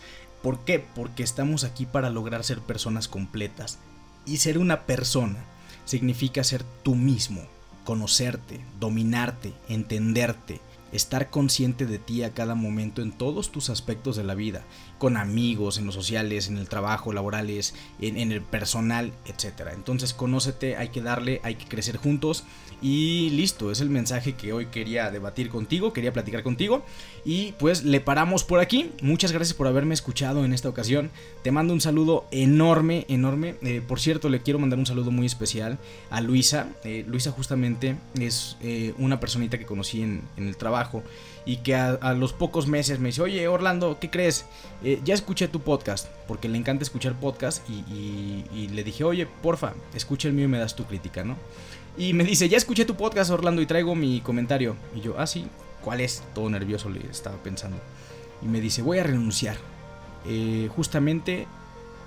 ¿Por 0.41 0.59
qué? 0.59 0.79
Porque 0.79 1.23
estamos 1.23 1.63
aquí 1.63 1.85
para 1.85 2.09
lograr 2.09 2.43
ser 2.43 2.59
personas 2.59 3.07
completas. 3.07 3.79
Y 4.25 4.37
ser 4.37 4.57
una 4.57 4.81
persona 4.81 5.39
significa 5.85 6.43
ser 6.43 6.63
tú 6.83 6.95
mismo, 6.95 7.41
conocerte, 7.83 8.61
dominarte, 8.79 9.53
entenderte, 9.67 10.61
estar 10.91 11.29
consciente 11.29 11.85
de 11.85 11.99
ti 11.99 12.23
a 12.23 12.33
cada 12.33 12.55
momento 12.55 13.01
en 13.01 13.11
todos 13.11 13.51
tus 13.51 13.69
aspectos 13.69 14.15
de 14.15 14.23
la 14.23 14.35
vida, 14.35 14.63
con 14.97 15.17
amigos, 15.17 15.77
en 15.77 15.85
los 15.85 15.95
sociales, 15.95 16.47
en 16.47 16.57
el 16.57 16.69
trabajo, 16.69 17.13
laborales, 17.13 17.73
en, 17.99 18.31
el 18.31 18.41
personal, 18.41 19.13
etc. 19.25 19.69
Entonces 19.73 20.13
conócete, 20.13 20.77
hay 20.77 20.89
que 20.89 21.01
darle, 21.01 21.41
hay 21.43 21.55
que 21.55 21.67
crecer 21.67 21.97
juntos 21.97 22.43
y 22.81 23.29
listo, 23.31 23.71
es 23.71 23.79
el 23.79 23.89
mensaje 23.89 24.33
que 24.33 24.53
hoy 24.53 24.67
quería 24.67 25.11
debatir 25.11 25.49
contigo, 25.49 25.93
quería 25.93 26.13
platicar 26.13 26.41
contigo. 26.41 26.83
Y 27.23 27.51
pues 27.53 27.83
le 27.83 28.01
paramos 28.01 28.43
por 28.43 28.59
aquí. 28.59 28.91
Muchas 29.01 29.31
gracias 29.31 29.55
por 29.55 29.67
haberme 29.67 29.93
escuchado 29.93 30.43
en 30.45 30.53
esta 30.53 30.67
ocasión. 30.69 31.11
Te 31.43 31.51
mando 31.51 31.73
un 31.73 31.81
saludo 31.81 32.25
enorme, 32.31 33.05
enorme. 33.07 33.55
Eh, 33.61 33.81
por 33.87 33.99
cierto, 33.99 34.29
le 34.29 34.41
quiero 34.41 34.57
mandar 34.57 34.79
un 34.79 34.87
saludo 34.87 35.11
muy 35.11 35.27
especial 35.27 35.77
a 36.09 36.21
Luisa. 36.21 36.69
Eh, 36.83 37.05
Luisa 37.07 37.31
justamente 37.31 37.97
es 38.19 38.57
eh, 38.61 38.95
una 38.97 39.19
personita 39.19 39.59
que 39.59 39.65
conocí 39.65 40.01
en, 40.01 40.23
el 40.37 40.57
trabajo 40.57 40.80
y 41.45 41.57
que 41.57 41.75
a, 41.75 42.13
los 42.13 42.33
pocos 42.33 42.67
meses 42.67 42.99
me 42.99 43.09
dice, 43.09 43.21
oye 43.21 43.47
Orlando, 43.47 43.97
¿qué 43.99 44.09
crees? 44.09 44.45
ya 45.03 45.13
escuché 45.13 45.47
tu 45.47 45.61
podcast, 45.61 46.07
porque 46.27 46.49
le 46.49 46.57
encanta 46.57 46.83
escuchar 46.83 47.19
podcast 47.19 47.67
y, 47.69 48.45
y 48.53 48.67
le 48.69 48.83
dije, 48.83 49.03
oye, 49.03 49.27
porfa, 49.41 49.73
escucha 49.93 50.27
el 50.27 50.33
mío 50.33 50.45
y 50.45 50.49
me 50.49 50.59
das 50.59 50.75
tu 50.75 50.85
crítica, 50.85 51.23
¿no? 51.23 51.37
Y 51.97 52.13
me 52.13 52.23
dice, 52.23 52.47
ya 52.47 52.57
escuché 52.57 52.85
tu 52.85 52.95
podcast, 52.95 53.31
Orlando, 53.31 53.61
y 53.61 53.65
traigo 53.65 53.95
mi 53.95 54.21
comentario. 54.21 54.75
Y 54.95 55.01
yo, 55.01 55.15
ah, 55.17 55.27
sí, 55.27 55.45
¿cuál 55.83 56.01
es? 56.01 56.23
Todo 56.33 56.49
nervioso 56.49 56.89
le 56.89 57.05
estaba 57.09 57.37
pensando. 57.37 57.77
Y 58.41 58.45
me 58.45 58.61
dice, 58.61 58.81
voy 58.81 58.99
a 58.99 59.03
renunciar. 59.03 59.57
Eh, 60.25 60.69
justamente 60.75 61.47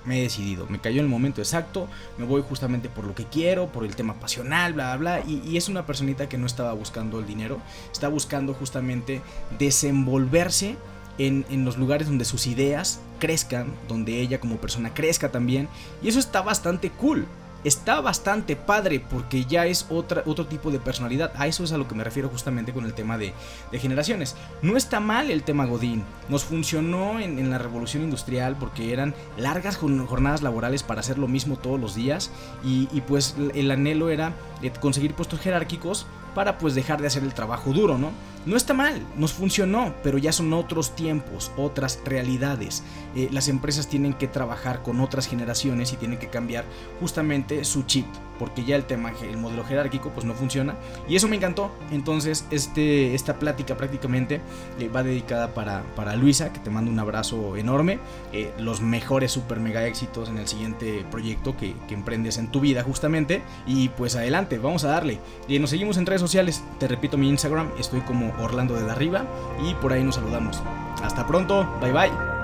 me 0.05 0.19
he 0.19 0.21
decidido, 0.23 0.67
me 0.69 0.79
cayó 0.79 0.99
en 0.99 1.05
el 1.05 1.11
momento 1.11 1.41
exacto, 1.41 1.87
me 2.17 2.25
voy 2.25 2.43
justamente 2.47 2.89
por 2.89 3.05
lo 3.05 3.15
que 3.15 3.25
quiero, 3.25 3.67
por 3.71 3.85
el 3.85 3.95
tema 3.95 4.15
pasional, 4.15 4.73
bla, 4.73 4.95
bla, 4.97 5.19
bla. 5.19 5.25
Y, 5.27 5.57
es 5.57 5.69
una 5.69 5.85
personita 5.85 6.29
que 6.29 6.37
no 6.37 6.45
estaba 6.45 6.73
buscando 6.73 7.19
el 7.19 7.25
dinero, 7.25 7.59
está 7.91 8.07
buscando 8.07 8.53
justamente 8.53 9.21
desenvolverse 9.57 10.75
en, 11.17 11.45
en, 11.49 11.65
los 11.65 11.77
lugares 11.77 12.07
donde 12.07 12.25
sus 12.25 12.45
ideas 12.45 12.99
crezcan, 13.19 13.73
donde 13.87 14.19
ella 14.19 14.39
como 14.39 14.57
persona 14.57 14.93
crezca 14.93 15.31
también. 15.31 15.69
Y 16.03 16.09
eso 16.09 16.19
está 16.19 16.41
bastante 16.41 16.89
cool 16.89 17.25
está 17.65 17.99
bastante 17.99 18.55
padre 18.55 18.99
porque 19.01 19.43
ya 19.43 19.65
es 19.65 19.87
otra, 19.89 20.23
otro 20.25 20.45
tipo 20.45 20.71
de 20.71 20.79
personalidad. 20.79 21.31
A 21.35 21.47
eso 21.47 21.63
es 21.63 21.73
a 21.73 21.77
lo 21.77 21.87
que 21.87 21.95
me 21.95 22.03
refiero 22.03 22.29
justamente 22.29 22.71
con 22.71 22.85
el 22.85 22.93
tema 22.93 23.17
de, 23.17 23.33
generaciones. 23.73 24.35
No 24.61 24.77
está 24.77 24.99
mal 24.99 25.29
el 25.31 25.43
tema 25.43 25.65
Godín. 25.65 26.03
Nos 26.29 26.45
funcionó 26.45 27.19
en, 27.19 27.49
la 27.49 27.57
revolución 27.57 28.03
industrial 28.03 28.55
porque 28.57 28.93
eran 28.93 29.13
largas 29.37 29.77
jornadas 29.77 30.41
laborales 30.41 30.83
para 30.83 31.01
hacer 31.01 31.17
lo 31.17 31.27
mismo 31.27 31.57
todos 31.57 31.79
los 31.79 31.95
días 31.95 32.31
y, 32.63 32.87
y 32.93 33.01
pues 33.01 33.35
el 33.53 33.69
anhelo 33.71 34.09
era 34.09 34.33
eh, 34.61 34.71
conseguir 34.79 35.13
puestos 35.13 35.39
jerárquicos 35.39 36.05
para 36.35 36.59
pues 36.59 36.75
dejar 36.75 37.01
de 37.01 37.07
hacer 37.07 37.23
el 37.23 37.33
trabajo 37.33 37.73
duro, 37.73 37.97
¿no? 37.97 38.11
No 38.45 38.55
está 38.55 38.75
mal, 38.75 39.01
nos 39.17 39.33
funcionó, 39.33 39.95
pero 40.03 40.19
ya 40.19 40.31
son 40.31 40.53
otros 40.53 40.95
tiempos, 40.95 41.51
otras 41.57 41.99
realidades. 42.05 42.83
Eh, 43.15 43.29
las 43.31 43.47
empresas 43.47 43.87
tienen 43.87 44.13
que 44.13 44.27
trabajar 44.27 44.83
con 44.83 45.01
otras 45.01 45.25
generaciones 45.25 45.93
y 45.93 45.95
tienen 45.95 46.19
que 46.19 46.29
cambiar 46.29 46.65
justamente 46.99 47.63
su 47.63 47.83
chip. 47.83 48.05
Porque 48.39 48.63
ya 48.63 48.75
el 48.75 48.85
tema, 48.85 49.11
el 49.21 49.37
modelo 49.37 49.63
jerárquico, 49.63 50.09
pues 50.09 50.25
no 50.25 50.33
funciona. 50.33 50.75
Y 51.07 51.15
eso 51.15 51.27
me 51.27 51.35
encantó. 51.35 51.71
Entonces, 51.91 52.45
este, 52.51 53.15
esta 53.15 53.39
plática 53.39 53.75
prácticamente 53.75 54.41
eh, 54.79 54.89
va 54.89 55.03
dedicada 55.03 55.53
para, 55.53 55.83
para, 55.95 56.15
Luisa, 56.15 56.51
que 56.51 56.59
te 56.59 56.69
mando 56.69 56.91
un 56.91 56.99
abrazo 56.99 57.55
enorme. 57.55 57.99
Eh, 58.33 58.53
los 58.57 58.81
mejores 58.81 59.31
super 59.31 59.59
mega 59.59 59.85
éxitos 59.85 60.29
en 60.29 60.37
el 60.37 60.47
siguiente 60.47 61.05
proyecto 61.11 61.55
que, 61.57 61.75
que, 61.87 61.93
emprendes 61.93 62.37
en 62.37 62.51
tu 62.51 62.59
vida, 62.59 62.83
justamente. 62.83 63.41
Y 63.65 63.89
pues 63.89 64.15
adelante, 64.15 64.57
vamos 64.57 64.83
a 64.83 64.89
darle. 64.89 65.19
Y 65.47 65.59
nos 65.59 65.69
seguimos 65.69 65.97
en 65.97 66.05
redes 66.05 66.21
sociales. 66.21 66.63
Te 66.79 66.87
repito 66.87 67.17
mi 67.17 67.29
Instagram, 67.29 67.69
estoy 67.79 68.01
como 68.01 68.33
Orlando 68.39 68.75
de 68.75 68.85
la 68.85 68.95
Riva 68.95 69.25
y 69.63 69.73
por 69.75 69.93
ahí 69.93 70.03
nos 70.03 70.15
saludamos. 70.15 70.61
Hasta 71.01 71.27
pronto, 71.27 71.67
bye 71.81 71.91
bye. 71.91 72.34